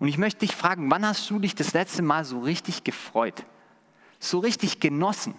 Und 0.00 0.08
ich 0.08 0.18
möchte 0.18 0.40
dich 0.40 0.56
fragen, 0.56 0.90
wann 0.90 1.06
hast 1.06 1.30
du 1.30 1.38
dich 1.38 1.54
das 1.54 1.72
letzte 1.72 2.02
Mal 2.02 2.24
so 2.24 2.40
richtig 2.40 2.82
gefreut? 2.82 3.46
So 4.18 4.40
richtig 4.40 4.80
genossen? 4.80 5.36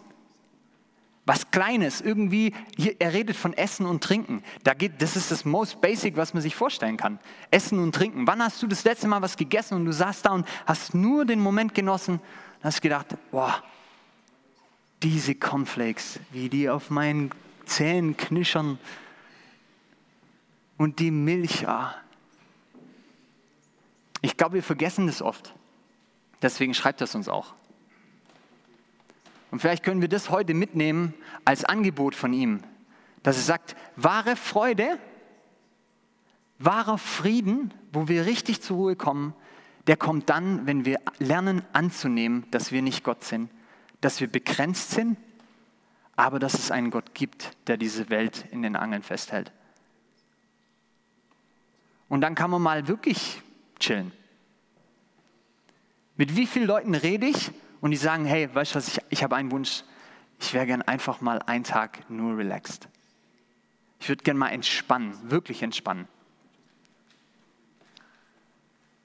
Was 1.25 1.51
Kleines, 1.51 1.99
irgendwie, 1.99 2.53
hier, 2.77 2.95
er 2.99 3.11
redet 3.11 3.35
von 3.35 3.51
Essen 3.51 3.85
und 3.85 4.01
Trinken. 4.01 4.45
Da 4.63 4.73
geht, 4.73 5.01
das 5.01 5.17
ist 5.17 5.29
das 5.29 5.43
most 5.43 5.81
basic, 5.81 6.15
was 6.15 6.33
man 6.33 6.41
sich 6.41 6.55
vorstellen 6.55 6.95
kann. 6.95 7.19
Essen 7.51 7.79
und 7.79 7.93
Trinken. 7.93 8.27
Wann 8.27 8.41
hast 8.41 8.63
du 8.63 8.67
das 8.67 8.85
letzte 8.85 9.09
Mal 9.09 9.21
was 9.21 9.35
gegessen 9.35 9.73
und 9.73 9.83
du 9.83 9.91
saßt 9.91 10.25
da 10.25 10.29
und 10.29 10.47
hast 10.65 10.95
nur 10.95 11.25
den 11.25 11.41
Moment 11.41 11.75
genossen 11.75 12.13
und 12.13 12.63
hast 12.63 12.81
gedacht, 12.81 13.07
boah, 13.31 13.61
diese 15.03 15.35
Cornflakes, 15.35 16.21
wie 16.31 16.47
die 16.47 16.69
auf 16.69 16.89
meinen 16.89 17.31
Zähnen 17.65 18.15
knischern, 18.15 18.79
und 20.77 20.99
die 20.99 21.11
Milch. 21.11 21.67
Ah. 21.67 21.95
Ich 24.21 24.37
glaube, 24.37 24.55
wir 24.55 24.63
vergessen 24.63 25.07
das 25.07 25.21
oft. 25.21 25.53
Deswegen 26.41 26.73
schreibt 26.73 27.01
das 27.01 27.15
uns 27.15 27.27
auch. 27.27 27.53
Und 29.49 29.59
vielleicht 29.59 29.83
können 29.83 30.01
wir 30.01 30.09
das 30.09 30.29
heute 30.29 30.53
mitnehmen 30.53 31.13
als 31.45 31.63
Angebot 31.63 32.15
von 32.15 32.33
ihm, 32.33 32.61
dass 33.23 33.37
er 33.37 33.43
sagt, 33.43 33.75
wahre 33.95 34.35
Freude, 34.35 34.99
wahrer 36.59 36.97
Frieden, 36.97 37.73
wo 37.91 38.07
wir 38.07 38.25
richtig 38.25 38.61
zur 38.61 38.77
Ruhe 38.77 38.95
kommen, 38.95 39.33
der 39.87 39.95
kommt 39.95 40.29
dann, 40.29 40.67
wenn 40.67 40.85
wir 40.85 40.99
lernen 41.17 41.61
anzunehmen, 41.71 42.45
dass 42.51 42.71
wir 42.71 42.81
nicht 42.81 43.03
Gott 43.03 43.23
sind, 43.23 43.49
dass 44.01 44.19
wir 44.19 44.27
begrenzt 44.27 44.91
sind, 44.91 45.17
aber 46.17 46.39
dass 46.39 46.55
es 46.55 46.71
einen 46.71 46.91
Gott 46.91 47.13
gibt, 47.13 47.51
der 47.67 47.77
diese 47.77 48.09
Welt 48.09 48.45
in 48.51 48.61
den 48.61 48.75
Angeln 48.75 49.01
festhält. 49.01 49.53
Und 52.09 52.21
dann 52.21 52.35
kann 52.35 52.49
man 52.49 52.61
mal 52.61 52.87
wirklich 52.87 53.41
chillen. 53.79 54.11
Mit 56.15 56.35
wie 56.35 56.47
vielen 56.47 56.67
Leuten 56.67 56.95
rede 56.95 57.27
ich 57.27 57.51
und 57.81 57.91
die 57.91 57.97
sagen, 57.97 58.25
hey, 58.25 58.53
weißt 58.53 58.73
du 58.73 58.75
was, 58.77 58.87
ich, 58.87 58.99
ich 59.09 59.23
habe 59.23 59.35
einen 59.35 59.51
Wunsch. 59.51 59.83
Ich 60.39 60.53
wäre 60.53 60.65
gern 60.65 60.81
einfach 60.81 61.21
mal 61.21 61.41
einen 61.43 61.63
Tag 61.63 62.09
nur 62.09 62.37
relaxed. 62.37 62.87
Ich 63.99 64.09
würde 64.09 64.23
gern 64.23 64.37
mal 64.37 64.49
entspannen, 64.49 65.13
wirklich 65.29 65.63
entspannen. 65.63 66.07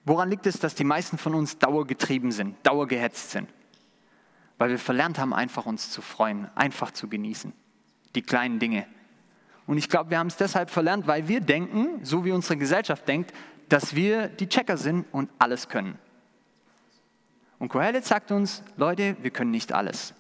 Woran 0.04 0.30
liegt 0.30 0.46
es, 0.46 0.58
dass 0.58 0.74
die 0.74 0.84
meisten 0.84 1.16
von 1.16 1.34
uns 1.34 1.58
dauergetrieben 1.58 2.32
sind, 2.32 2.56
dauergehetzt 2.66 3.30
sind? 3.30 3.48
Weil 4.58 4.70
wir 4.70 4.78
verlernt 4.78 5.18
haben, 5.18 5.32
einfach 5.32 5.66
uns 5.66 5.90
zu 5.90 6.02
freuen, 6.02 6.50
einfach 6.56 6.90
zu 6.90 7.08
genießen. 7.08 7.52
Die 8.14 8.22
kleinen 8.22 8.58
Dinge, 8.58 8.86
und 9.66 9.79
ich 9.79 9.88
glaube, 9.88 10.11
wir 10.11 10.18
haben 10.18 10.27
es 10.27 10.37
deshalb 10.37 10.70
verlernt, 10.70 11.07
weil 11.07 11.29
wir 11.29 11.40
denken, 11.40 12.05
so 12.05 12.25
wie 12.25 12.33
unsere 12.33 12.57
Gesellschaft 12.57 13.07
denkt, 13.07 13.33
dass 13.68 13.94
wir 13.94 14.29
die 14.29 14.48
Checker 14.48 14.77
sind 14.77 15.07
und 15.12 15.31
alles 15.38 15.68
können. 15.68 15.98
Und 17.59 17.68
Kohelet 17.68 18.05
sagt 18.05 18.33
uns, 18.33 18.62
Leute, 18.77 19.16
wir 19.22 19.31
können 19.31 19.53
nicht 19.53 19.72
alles. 19.72 20.14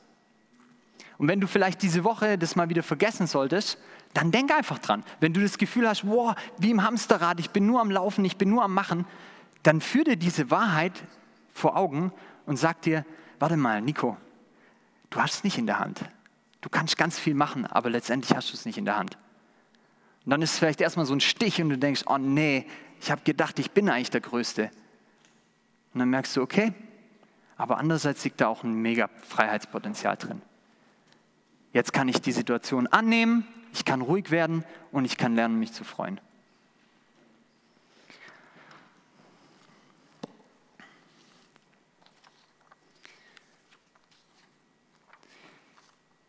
Und 1.18 1.28
wenn 1.28 1.40
du 1.40 1.46
vielleicht 1.46 1.82
diese 1.82 2.04
Woche 2.04 2.38
das 2.38 2.56
mal 2.56 2.68
wieder 2.68 2.82
vergessen 2.82 3.26
solltest, 3.26 3.78
dann 4.14 4.30
denk 4.30 4.52
einfach 4.52 4.78
dran. 4.78 5.04
Wenn 5.20 5.32
du 5.32 5.40
das 5.40 5.58
Gefühl 5.58 5.88
hast, 5.88 6.06
wow, 6.06 6.34
wie 6.58 6.70
im 6.70 6.82
Hamsterrad, 6.82 7.40
ich 7.40 7.50
bin 7.50 7.66
nur 7.66 7.80
am 7.80 7.90
Laufen, 7.90 8.24
ich 8.24 8.36
bin 8.36 8.48
nur 8.48 8.62
am 8.62 8.72
Machen, 8.74 9.06
dann 9.62 9.80
führ 9.80 10.04
dir 10.04 10.16
diese 10.16 10.50
Wahrheit 10.50 10.92
vor 11.52 11.76
Augen 11.76 12.12
und 12.46 12.56
sag 12.56 12.82
dir, 12.82 13.04
warte 13.38 13.56
mal, 13.56 13.80
Nico, 13.80 14.16
du 15.10 15.20
hast 15.20 15.34
es 15.34 15.44
nicht 15.44 15.58
in 15.58 15.66
der 15.66 15.78
Hand. 15.78 16.00
Du 16.60 16.68
kannst 16.68 16.96
ganz 16.96 17.18
viel 17.18 17.34
machen, 17.34 17.66
aber 17.66 17.90
letztendlich 17.90 18.36
hast 18.36 18.50
du 18.50 18.54
es 18.54 18.64
nicht 18.64 18.78
in 18.78 18.84
der 18.84 18.96
Hand. 18.96 19.18
Und 20.24 20.30
dann 20.30 20.42
ist 20.42 20.52
es 20.52 20.58
vielleicht 20.58 20.80
erstmal 20.80 21.06
so 21.06 21.14
ein 21.14 21.20
Stich 21.20 21.60
und 21.60 21.68
du 21.68 21.78
denkst, 21.78 22.04
oh 22.06 22.18
nee, 22.18 22.66
ich 23.00 23.10
habe 23.10 23.22
gedacht, 23.22 23.58
ich 23.58 23.72
bin 23.72 23.88
eigentlich 23.88 24.10
der 24.10 24.20
Größte. 24.20 24.70
Und 25.92 25.98
dann 25.98 26.10
merkst 26.10 26.36
du, 26.36 26.42
okay, 26.42 26.72
aber 27.56 27.78
andererseits 27.78 28.22
liegt 28.24 28.40
da 28.40 28.48
auch 28.48 28.62
ein 28.62 28.74
mega 28.74 29.08
Freiheitspotenzial 29.22 30.16
drin. 30.16 30.40
Jetzt 31.72 31.92
kann 31.92 32.08
ich 32.08 32.20
die 32.20 32.32
Situation 32.32 32.86
annehmen, 32.86 33.46
ich 33.72 33.84
kann 33.84 34.00
ruhig 34.00 34.30
werden 34.30 34.64
und 34.92 35.04
ich 35.04 35.16
kann 35.16 35.34
lernen, 35.34 35.58
mich 35.58 35.72
zu 35.72 35.84
freuen. 35.84 36.20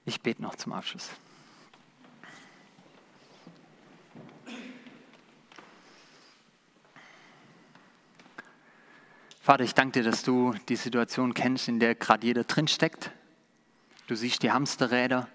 Ich 0.06 0.22
bete 0.22 0.42
noch 0.42 0.56
zum 0.56 0.74
Abschluss. 0.74 1.10
Vater, 9.44 9.66
ich 9.66 9.74
danke 9.74 10.00
dir, 10.00 10.10
dass 10.10 10.24
du 10.24 10.54
die 10.70 10.78
Situation 10.78 11.34
kennst, 11.34 11.68
in 11.68 11.78
der 11.78 11.96
gerade 11.96 12.26
jeder 12.26 12.46
drin 12.46 12.70
steckt. 12.70 13.12
Du 14.08 14.16
siehst 14.16 14.42
die 14.42 14.54
Hamsterräder 14.54 15.28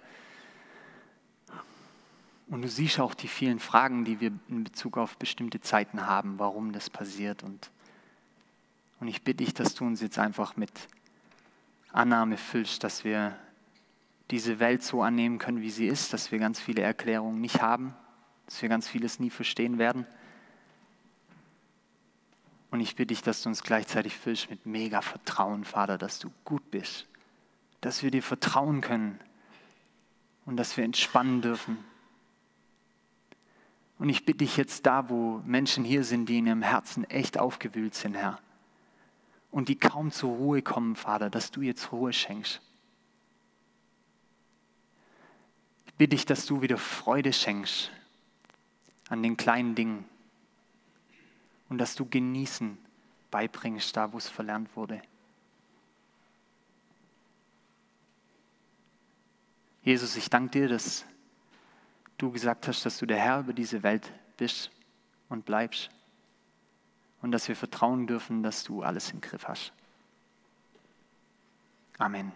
und 2.48 2.62
du 2.62 2.68
siehst 2.68 3.00
auch 3.00 3.12
die 3.12 3.28
vielen 3.28 3.58
Fragen, 3.58 4.06
die 4.06 4.18
wir 4.18 4.32
in 4.48 4.64
Bezug 4.64 4.96
auf 4.96 5.18
bestimmte 5.18 5.60
Zeiten 5.60 6.06
haben, 6.06 6.38
warum 6.38 6.72
das 6.72 6.88
passiert. 6.88 7.42
Und, 7.42 7.70
und 8.98 9.08
ich 9.08 9.24
bitte 9.24 9.44
dich, 9.44 9.52
dass 9.52 9.74
du 9.74 9.84
uns 9.84 10.00
jetzt 10.00 10.18
einfach 10.18 10.56
mit 10.56 10.72
Annahme 11.92 12.38
füllst, 12.38 12.84
dass 12.84 13.04
wir 13.04 13.36
diese 14.30 14.58
Welt 14.58 14.82
so 14.82 15.02
annehmen 15.02 15.36
können, 15.36 15.60
wie 15.60 15.70
sie 15.70 15.86
ist, 15.86 16.14
dass 16.14 16.32
wir 16.32 16.38
ganz 16.38 16.58
viele 16.58 16.80
Erklärungen 16.80 17.42
nicht 17.42 17.60
haben, 17.60 17.94
dass 18.46 18.62
wir 18.62 18.70
ganz 18.70 18.88
vieles 18.88 19.20
nie 19.20 19.28
verstehen 19.28 19.76
werden 19.76 20.06
und 22.70 22.80
ich 22.80 22.96
bitte 22.96 23.08
dich, 23.08 23.22
dass 23.22 23.42
du 23.42 23.48
uns 23.48 23.62
gleichzeitig 23.62 24.16
füllst 24.16 24.50
mit 24.50 24.66
mega 24.66 25.00
Vertrauen, 25.00 25.64
Vater, 25.64 25.96
dass 25.96 26.18
du 26.18 26.30
gut 26.44 26.70
bist, 26.70 27.06
dass 27.80 28.02
wir 28.02 28.10
dir 28.10 28.22
vertrauen 28.22 28.80
können 28.80 29.18
und 30.44 30.56
dass 30.56 30.76
wir 30.76 30.84
entspannen 30.84 31.40
dürfen. 31.40 31.78
Und 33.98 34.10
ich 34.10 34.24
bitte 34.24 34.38
dich 34.38 34.56
jetzt 34.56 34.86
da, 34.86 35.08
wo 35.08 35.42
Menschen 35.44 35.84
hier 35.84 36.04
sind, 36.04 36.28
die 36.28 36.38
in 36.38 36.46
ihrem 36.46 36.62
Herzen 36.62 37.04
echt 37.04 37.38
aufgewühlt 37.38 37.94
sind, 37.94 38.14
Herr, 38.14 38.38
und 39.50 39.68
die 39.68 39.78
kaum 39.78 40.12
zur 40.12 40.36
Ruhe 40.36 40.62
kommen, 40.62 40.94
Vater, 40.94 41.30
dass 41.30 41.50
du 41.50 41.62
jetzt 41.62 41.90
Ruhe 41.90 42.12
schenkst. 42.12 42.60
Ich 45.86 45.94
bitte 45.94 46.10
dich, 46.10 46.26
dass 46.26 46.46
du 46.46 46.60
wieder 46.60 46.76
Freude 46.76 47.32
schenkst 47.32 47.90
an 49.08 49.22
den 49.22 49.36
kleinen 49.36 49.74
Dingen 49.74 50.04
und 51.68 51.78
dass 51.78 51.94
du 51.94 52.06
Genießen 52.06 52.78
beibringst, 53.30 53.96
da 53.96 54.12
wo 54.12 54.18
es 54.18 54.28
verlernt 54.28 54.74
wurde. 54.76 55.02
Jesus, 59.82 60.16
ich 60.16 60.28
danke 60.28 60.50
dir, 60.50 60.68
dass 60.68 61.04
du 62.18 62.30
gesagt 62.30 62.68
hast, 62.68 62.84
dass 62.84 62.98
du 62.98 63.06
der 63.06 63.18
Herr 63.18 63.40
über 63.40 63.52
diese 63.52 63.82
Welt 63.82 64.12
bist 64.36 64.70
und 65.28 65.44
bleibst 65.44 65.90
und 67.22 67.32
dass 67.32 67.48
wir 67.48 67.56
vertrauen 67.56 68.06
dürfen, 68.06 68.42
dass 68.42 68.64
du 68.64 68.82
alles 68.82 69.10
im 69.12 69.20
Griff 69.20 69.46
hast. 69.46 69.72
Amen. 71.98 72.32